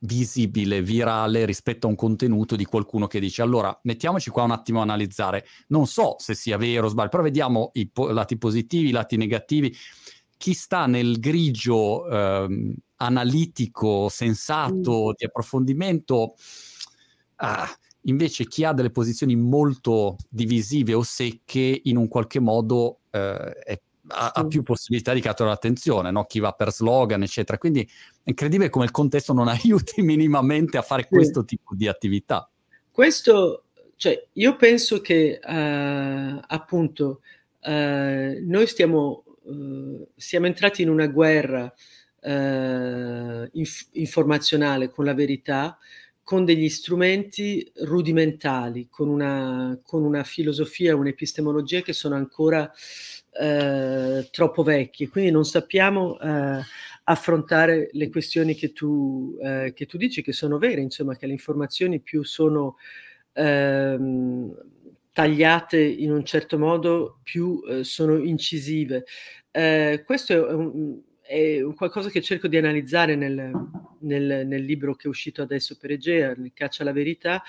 visibile, 0.00 0.82
virale 0.82 1.44
rispetto 1.44 1.86
a 1.86 1.90
un 1.90 1.96
contenuto 1.96 2.56
di 2.56 2.64
qualcuno 2.64 3.08
che 3.08 3.18
dice 3.18 3.42
allora 3.42 3.76
mettiamoci 3.82 4.30
qua 4.30 4.44
un 4.44 4.52
attimo 4.52 4.78
a 4.78 4.82
analizzare, 4.82 5.44
non 5.68 5.88
so 5.88 6.14
se 6.18 6.34
sia 6.34 6.56
vero 6.56 6.86
o 6.86 6.88
sbaglio, 6.88 7.08
però 7.08 7.22
vediamo 7.22 7.70
i 7.74 7.88
po- 7.88 8.10
lati 8.10 8.36
positivi, 8.38 8.88
i 8.88 8.92
lati 8.92 9.16
negativi. 9.16 9.74
Chi 10.36 10.54
sta 10.54 10.86
nel 10.86 11.18
grigio 11.18 12.08
eh, 12.08 12.74
analitico, 12.96 14.08
sensato, 14.08 15.08
mm. 15.08 15.12
di 15.16 15.24
approfondimento, 15.24 16.34
ah, 17.36 17.68
Invece 18.08 18.46
chi 18.46 18.64
ha 18.64 18.72
delle 18.72 18.90
posizioni 18.90 19.36
molto 19.36 20.16
divisive 20.28 20.94
o 20.94 21.02
secche 21.02 21.80
in 21.84 21.96
un 21.96 22.08
qualche 22.08 22.40
modo 22.40 23.00
eh, 23.10 23.52
è, 23.52 23.80
ha, 24.08 24.32
ha, 24.34 24.46
più 24.46 24.62
possibilità 24.62 25.12
di 25.12 25.20
catturare 25.20 25.54
l'attenzione, 25.54 26.10
no? 26.10 26.24
chi 26.24 26.40
va 26.40 26.52
per 26.52 26.72
slogan, 26.72 27.22
eccetera. 27.22 27.58
Quindi 27.58 27.82
è 27.82 28.30
incredibile 28.30 28.70
come 28.70 28.86
il 28.86 28.90
contesto 28.90 29.32
non 29.34 29.48
aiuti 29.48 30.00
minimamente 30.02 30.78
a 30.78 30.82
fare 30.82 31.02
sì. 31.02 31.08
questo 31.08 31.44
tipo 31.44 31.74
di 31.74 31.86
attività. 31.86 32.50
Questo, 32.90 33.64
cioè, 33.96 34.26
io 34.32 34.56
penso 34.56 35.00
che 35.00 35.38
uh, 35.42 36.40
appunto 36.46 37.20
uh, 37.62 37.70
noi 37.70 38.66
stiamo, 38.66 39.24
uh, 39.42 40.08
siamo 40.16 40.46
entrati 40.46 40.82
in 40.82 40.88
una 40.88 41.06
guerra 41.06 41.72
inf- 42.20 43.88
informazionale 43.92 44.90
con 44.90 45.04
la 45.04 45.14
verità 45.14 45.78
con 46.28 46.44
degli 46.44 46.68
strumenti 46.68 47.72
rudimentali, 47.84 48.88
con 48.90 49.08
una, 49.08 49.80
con 49.82 50.02
una 50.02 50.24
filosofia, 50.24 50.94
un'epistemologia 50.94 51.80
che 51.80 51.94
sono 51.94 52.16
ancora 52.16 52.70
eh, 53.32 54.28
troppo 54.30 54.62
vecchie, 54.62 55.08
quindi 55.08 55.30
non 55.30 55.46
sappiamo 55.46 56.20
eh, 56.20 56.60
affrontare 57.04 57.88
le 57.92 58.10
questioni 58.10 58.54
che 58.54 58.74
tu, 58.74 59.38
eh, 59.42 59.72
che 59.74 59.86
tu, 59.86 59.96
dici, 59.96 60.20
che 60.20 60.34
sono 60.34 60.58
vere, 60.58 60.82
insomma, 60.82 61.16
che 61.16 61.24
le 61.24 61.32
informazioni 61.32 61.98
più 61.98 62.22
sono 62.24 62.76
ehm, 63.32 64.54
tagliate 65.10 65.80
in 65.80 66.12
un 66.12 66.26
certo 66.26 66.58
modo, 66.58 67.20
più 67.22 67.62
eh, 67.66 67.84
sono 67.84 68.18
incisive. 68.18 69.06
Eh, 69.50 70.02
questo 70.04 70.34
è 70.34 70.52
un, 70.52 71.00
è 71.28 71.62
qualcosa 71.74 72.08
che 72.08 72.22
cerco 72.22 72.48
di 72.48 72.56
analizzare 72.56 73.14
nel, 73.14 73.52
nel, 74.00 74.46
nel, 74.46 74.64
libro 74.64 74.94
che 74.94 75.04
è 75.04 75.08
uscito 75.08 75.42
adesso 75.42 75.76
per 75.76 75.90
Egea, 75.90 76.34
Caccia 76.54 76.82
alla 76.82 76.92
verità, 76.92 77.42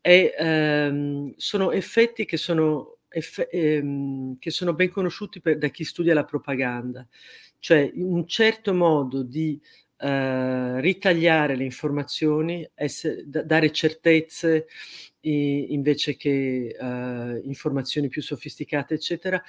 e 0.00 0.32
ehm, 0.38 1.34
sono 1.36 1.72
effetti 1.72 2.24
che 2.24 2.36
sono, 2.36 2.98
eff- 3.08 3.48
ehm, 3.50 4.38
che 4.38 4.50
sono 4.50 4.72
ben 4.74 4.90
conosciuti 4.90 5.40
per, 5.40 5.58
da 5.58 5.68
chi 5.68 5.82
studia 5.82 6.14
la 6.14 6.24
propaganda, 6.24 7.04
cioè 7.58 7.90
un 7.94 8.24
certo 8.28 8.72
modo 8.72 9.24
di 9.24 9.60
eh, 9.96 10.80
ritagliare 10.80 11.56
le 11.56 11.64
informazioni, 11.64 12.68
essere, 12.72 13.24
d- 13.26 13.42
dare 13.42 13.72
certezze 13.72 14.68
invece 15.20 16.16
che 16.16 16.76
eh, 16.80 17.40
informazioni 17.44 18.08
più 18.08 18.22
sofisticate, 18.22 18.94
eccetera, 18.94 19.42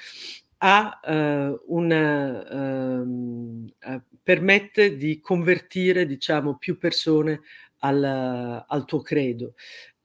ha, 0.59 0.99
uh, 1.05 1.75
una, 1.75 2.99
uh, 3.01 3.05
uh, 3.05 4.01
permette 4.23 4.95
di 4.95 5.19
convertire 5.19 6.05
diciamo, 6.05 6.57
più 6.57 6.77
persone 6.77 7.41
al, 7.79 8.03
al 8.67 8.85
tuo 8.85 9.01
credo. 9.01 9.53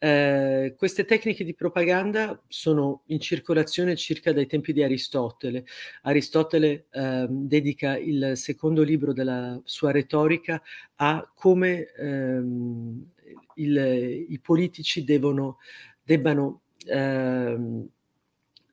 Eh, 0.04 0.74
queste 0.76 1.06
tecniche 1.06 1.44
di 1.44 1.54
propaganda 1.54 2.38
sono 2.46 3.04
in 3.06 3.20
circolazione 3.20 3.96
circa 3.96 4.34
dai 4.34 4.46
tempi 4.46 4.74
di 4.74 4.82
Aristotele. 4.82 5.64
Aristotele 6.02 6.86
eh, 6.90 7.26
dedica 7.30 7.96
il 7.96 8.32
secondo 8.34 8.82
libro 8.82 9.14
della 9.14 9.58
sua 9.64 9.92
retorica 9.92 10.60
a 10.96 11.26
come 11.34 11.90
ehm, 11.96 13.12
il, 13.54 14.26
i 14.28 14.38
politici 14.40 15.04
devono, 15.04 15.56
debbano 16.02 16.60
ehm, 16.84 17.88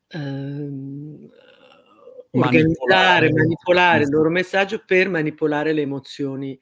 ehm, 0.10 1.30
organizzare, 2.32 3.30
manipolare, 3.30 3.32
manipolare 3.32 4.04
il 4.04 4.10
loro 4.10 4.30
messaggio 4.30 4.84
per 4.86 5.10
manipolare 5.10 5.74
le 5.74 5.82
emozioni 5.82 6.60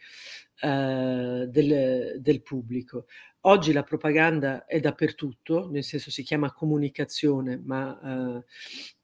eh, 0.61 1.45
del, 1.47 2.15
del, 2.19 2.41
pubblico. 2.41 3.05
Oggi 3.41 3.71
la 3.71 3.83
propaganda 3.83 4.65
è 4.65 4.79
dappertutto, 4.79 5.69
nel 5.71 5.83
senso 5.83 6.11
si 6.11 6.23
chiama 6.23 6.51
comunicazione, 6.51 7.61
ma 7.63 8.43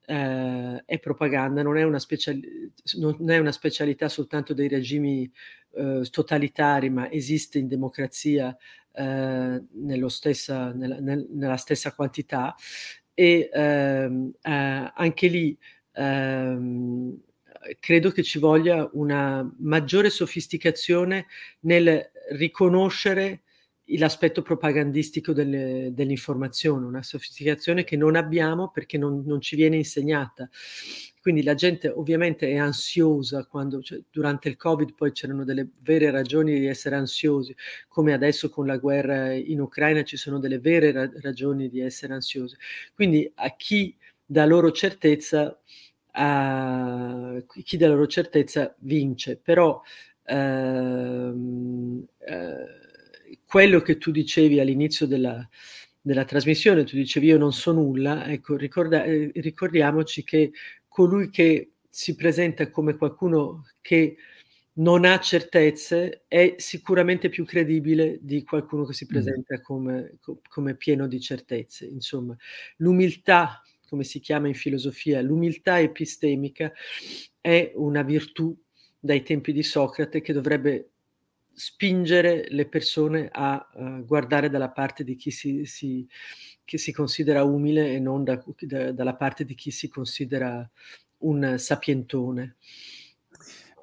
eh, 0.08 0.14
eh, 0.14 0.84
è 0.86 1.00
propaganda, 1.00 1.64
non 1.64 1.78
è, 1.78 1.84
una 1.84 2.00
speciali- 2.00 2.72
non 2.98 3.30
è 3.30 3.38
una 3.38 3.52
specialità 3.52 4.10
soltanto 4.10 4.54
dei 4.54 4.68
regimi 4.68 5.32
eh, 5.76 6.08
totalitari, 6.10 6.90
ma 6.90 7.10
esiste 7.12 7.60
in 7.60 7.68
democrazia 7.68 8.56
eh, 8.92 9.64
stessa, 10.08 10.72
nella, 10.74 11.00
nel, 11.00 11.28
nella, 11.32 11.58
stessa 11.58 11.94
quantità 11.94 12.56
e 13.14 13.50
ehm, 13.52 14.32
eh, 14.42 14.92
anche 14.94 15.28
lì 15.28 15.58
ehm, 15.96 17.18
credo 17.80 18.12
che 18.12 18.24
ci 18.24 18.40
voglia 18.40 18.88
una 18.94 19.50
maggiore 19.60 20.10
sofisticazione 20.10 21.28
nel 21.62 22.12
riconoscere 22.32 23.42
l'aspetto 23.98 24.42
propagandistico 24.42 25.32
delle, 25.32 25.92
dell'informazione, 25.94 26.86
una 26.86 27.04
sofisticazione 27.04 27.84
che 27.84 27.96
non 27.96 28.16
abbiamo 28.16 28.72
perché 28.72 28.98
non, 28.98 29.24
non, 29.26 29.42
ci 29.42 29.56
viene 29.56 29.78
insegnata. 29.78 30.50
Quindi 31.22 31.44
la 31.44 31.56
gente 31.56 31.90
ovviamente 31.90 32.48
è 32.50 32.58
ansiosa 32.58 33.46
quando 33.46 33.82
cioè, 33.82 34.02
durante 34.12 34.50
il 34.50 34.58
Covid 34.58 34.94
poi 34.94 35.12
c'erano 35.12 35.44
delle 35.44 35.70
vere 35.82 36.12
ragioni 36.12 36.60
di 36.60 36.68
essere 36.68 36.96
ansiosi, 36.96 37.56
come 37.88 38.14
adesso 38.14 38.50
con 38.50 38.66
la 38.66 38.78
guerra 38.78 39.34
in 39.34 39.60
Ucraina 39.60 40.04
ci 40.04 40.18
sono 40.18 40.40
delle 40.40 40.60
vere 40.60 40.92
ra- 40.92 41.12
ragioni 41.22 41.70
di 41.70 41.80
essere 41.80 42.14
ansiosi. 42.14 42.56
Quindi 42.94 43.32
a 43.36 43.56
chi 43.56 43.96
dà 44.26 44.46
loro 44.46 44.72
certezza, 44.72 45.60
a 46.16 47.44
chi 47.64 47.78
dà 47.78 47.88
loro 47.88 48.08
certezza 48.08 48.74
vince, 48.80 49.38
però 49.38 49.82
eh, 50.24 51.34
quello 53.46 53.82
che 53.82 53.98
tu 53.98 54.12
dicevi 54.12 54.60
all'inizio 54.60 55.06
della, 55.08 55.48
della 56.02 56.26
trasmissione, 56.26 56.84
tu 56.84 56.96
dicevi 56.96 57.28
io 57.28 57.38
non 57.38 57.52
so 57.54 57.72
nulla, 57.72 58.28
ecco, 58.28 58.56
ricorda, 58.56 59.04
eh, 59.04 59.32
ricordiamoci 59.36 60.24
che 60.24 60.52
colui 60.88 61.30
che 61.30 61.72
si 61.90 62.16
presenta 62.16 62.70
come 62.70 62.96
qualcuno 62.96 63.66
che 63.82 64.18
non 64.78 65.06
ha 65.06 65.20
certezze 65.20 66.26
è 66.28 66.56
sicuramente 66.58 67.30
più 67.30 67.46
credibile 67.46 68.20
di 68.22 68.44
qualcuno 68.44 68.84
che 68.86 68.94
si 68.94 69.06
presenta 69.06 69.62
come, 69.62 70.18
come 70.50 70.76
pieno 70.76 71.08
di 71.08 71.20
certezze. 71.22 71.86
Insomma, 71.86 72.36
l'umiltà, 72.78 73.62
come 73.88 74.04
si 74.04 74.20
chiama 74.20 74.48
in 74.48 74.54
filosofia, 74.54 75.22
l'umiltà 75.22 75.80
epistemica 75.80 76.72
è 77.40 77.72
una 77.76 78.02
virtù 78.02 78.56
dai 79.00 79.24
tempi 79.24 79.54
di 79.54 79.64
Socrate 79.64 80.22
che 80.22 80.34
dovrebbe 80.34 80.90
spingere 81.54 82.46
le 82.50 82.68
persone 82.68 83.30
a 83.32 83.66
uh, 83.74 84.06
guardare 84.06 84.50
dalla 84.50 84.70
parte 84.70 85.04
di 85.04 85.16
chi 85.16 85.32
si, 85.32 85.66
si, 85.66 86.06
chi 86.66 86.78
si 86.78 86.92
considera 86.92 87.44
umile 87.44 87.94
e 87.94 88.00
non 88.00 88.24
da, 88.24 88.44
da, 88.60 88.92
dalla 88.92 89.16
parte 89.16 89.46
di 89.46 89.56
chi 89.56 89.72
si 89.72 89.88
considera 89.88 90.70
un 91.20 91.56
sapientone. 91.58 92.58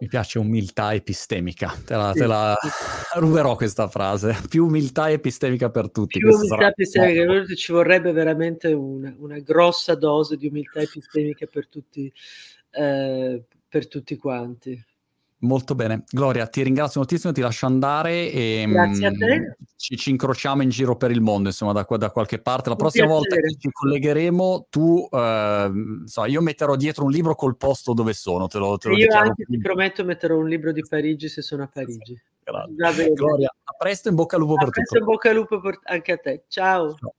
Mi 0.01 0.09
piace 0.09 0.38
umiltà 0.38 0.95
epistemica, 0.95 1.72
te 1.84 1.95
la, 1.95 2.12
sì. 2.12 2.18
te 2.18 2.26
la, 2.26 2.57
ruberò 3.14 3.55
questa 3.55 3.88
frase. 3.88 4.36
Più 4.49 4.66
umiltà 4.66 5.11
epistemica 5.11 5.70
per 5.70 5.90
tutti. 5.90 6.18
Più 6.18 6.28
umiltà 6.28 6.57
sarà... 6.57 6.68
epistemica, 6.68 7.24
no. 7.24 7.47
ci 7.47 7.72
vorrebbe 7.72 8.11
veramente 8.12 8.72
una, 8.72 9.14
una, 9.18 9.38
grossa 9.38 9.95
dose 9.95 10.36
di 10.36 10.49
umiltà 10.49 10.80
epistemica 10.80 11.47
per 11.47 11.68
tutti, 11.68 12.12
eh, 12.70 13.43
per 13.68 13.86
tutti 13.86 14.16
quanti. 14.16 14.84
Molto 15.43 15.74
bene. 15.74 16.05
Gloria, 16.09 16.47
ti 16.47 16.62
ringrazio 16.62 17.01
moltissimo, 17.01 17.32
ti 17.32 17.40
lascio 17.40 17.66
andare 17.66 18.30
e 18.30 18.64
Grazie 18.68 19.07
a 19.07 19.11
mm, 19.11 19.14
te. 19.14 19.57
Ci, 19.76 19.97
ci, 19.97 20.11
incrociamo 20.11 20.62
in 20.62 20.68
giro 20.68 20.97
per 20.97 21.11
il 21.11 21.20
mondo, 21.20 21.49
insomma, 21.49 21.72
da, 21.72 21.84
da 21.97 22.11
qualche 22.11 22.38
parte. 22.38 22.68
La 22.68 22.76
prossima 22.76 23.07
volta 23.09 23.34
che 23.34 23.57
ci 23.59 23.68
collegheremo, 23.72 24.66
tu, 24.70 25.09
eh, 25.11 25.70
so, 26.05 26.24
io 26.26 26.40
metterò 26.40 26.76
dietro 26.76 27.05
un 27.05 27.11
libro 27.11 27.34
col 27.34 27.57
posto 27.57 27.93
dove 27.93 28.12
sono, 28.12 28.47
te 28.47 28.59
lo, 28.59 28.78
te 28.78 28.90
lo 28.90 28.97
Io 28.97 29.09
anche 29.16 29.45
ti 29.45 29.59
prometto 29.59 30.05
metterò 30.05 30.36
un 30.36 30.49
libro 30.49 30.70
di 30.70 30.84
Parigi 30.88 31.28
se 31.28 31.43
sono 31.43 31.64
a 31.64 31.70
Parigi. 31.72 32.16
Grazie. 32.45 33.12
Gloria, 33.12 33.53
a 33.64 33.74
presto 33.76 34.09
in 34.11 34.14
bocca 34.14 34.36
al 34.36 34.43
lupo 34.43 34.55
a 34.55 34.59
per 34.59 34.66
tutto. 34.66 34.80
A 34.80 34.82
presto 34.82 34.99
in 34.99 35.05
bocca 35.05 35.28
al 35.30 35.34
lupo 35.34 35.61
per, 35.61 35.80
anche 35.82 36.12
a 36.12 36.16
te. 36.18 36.45
Ciao. 36.47 36.95
Ciao. 36.95 37.14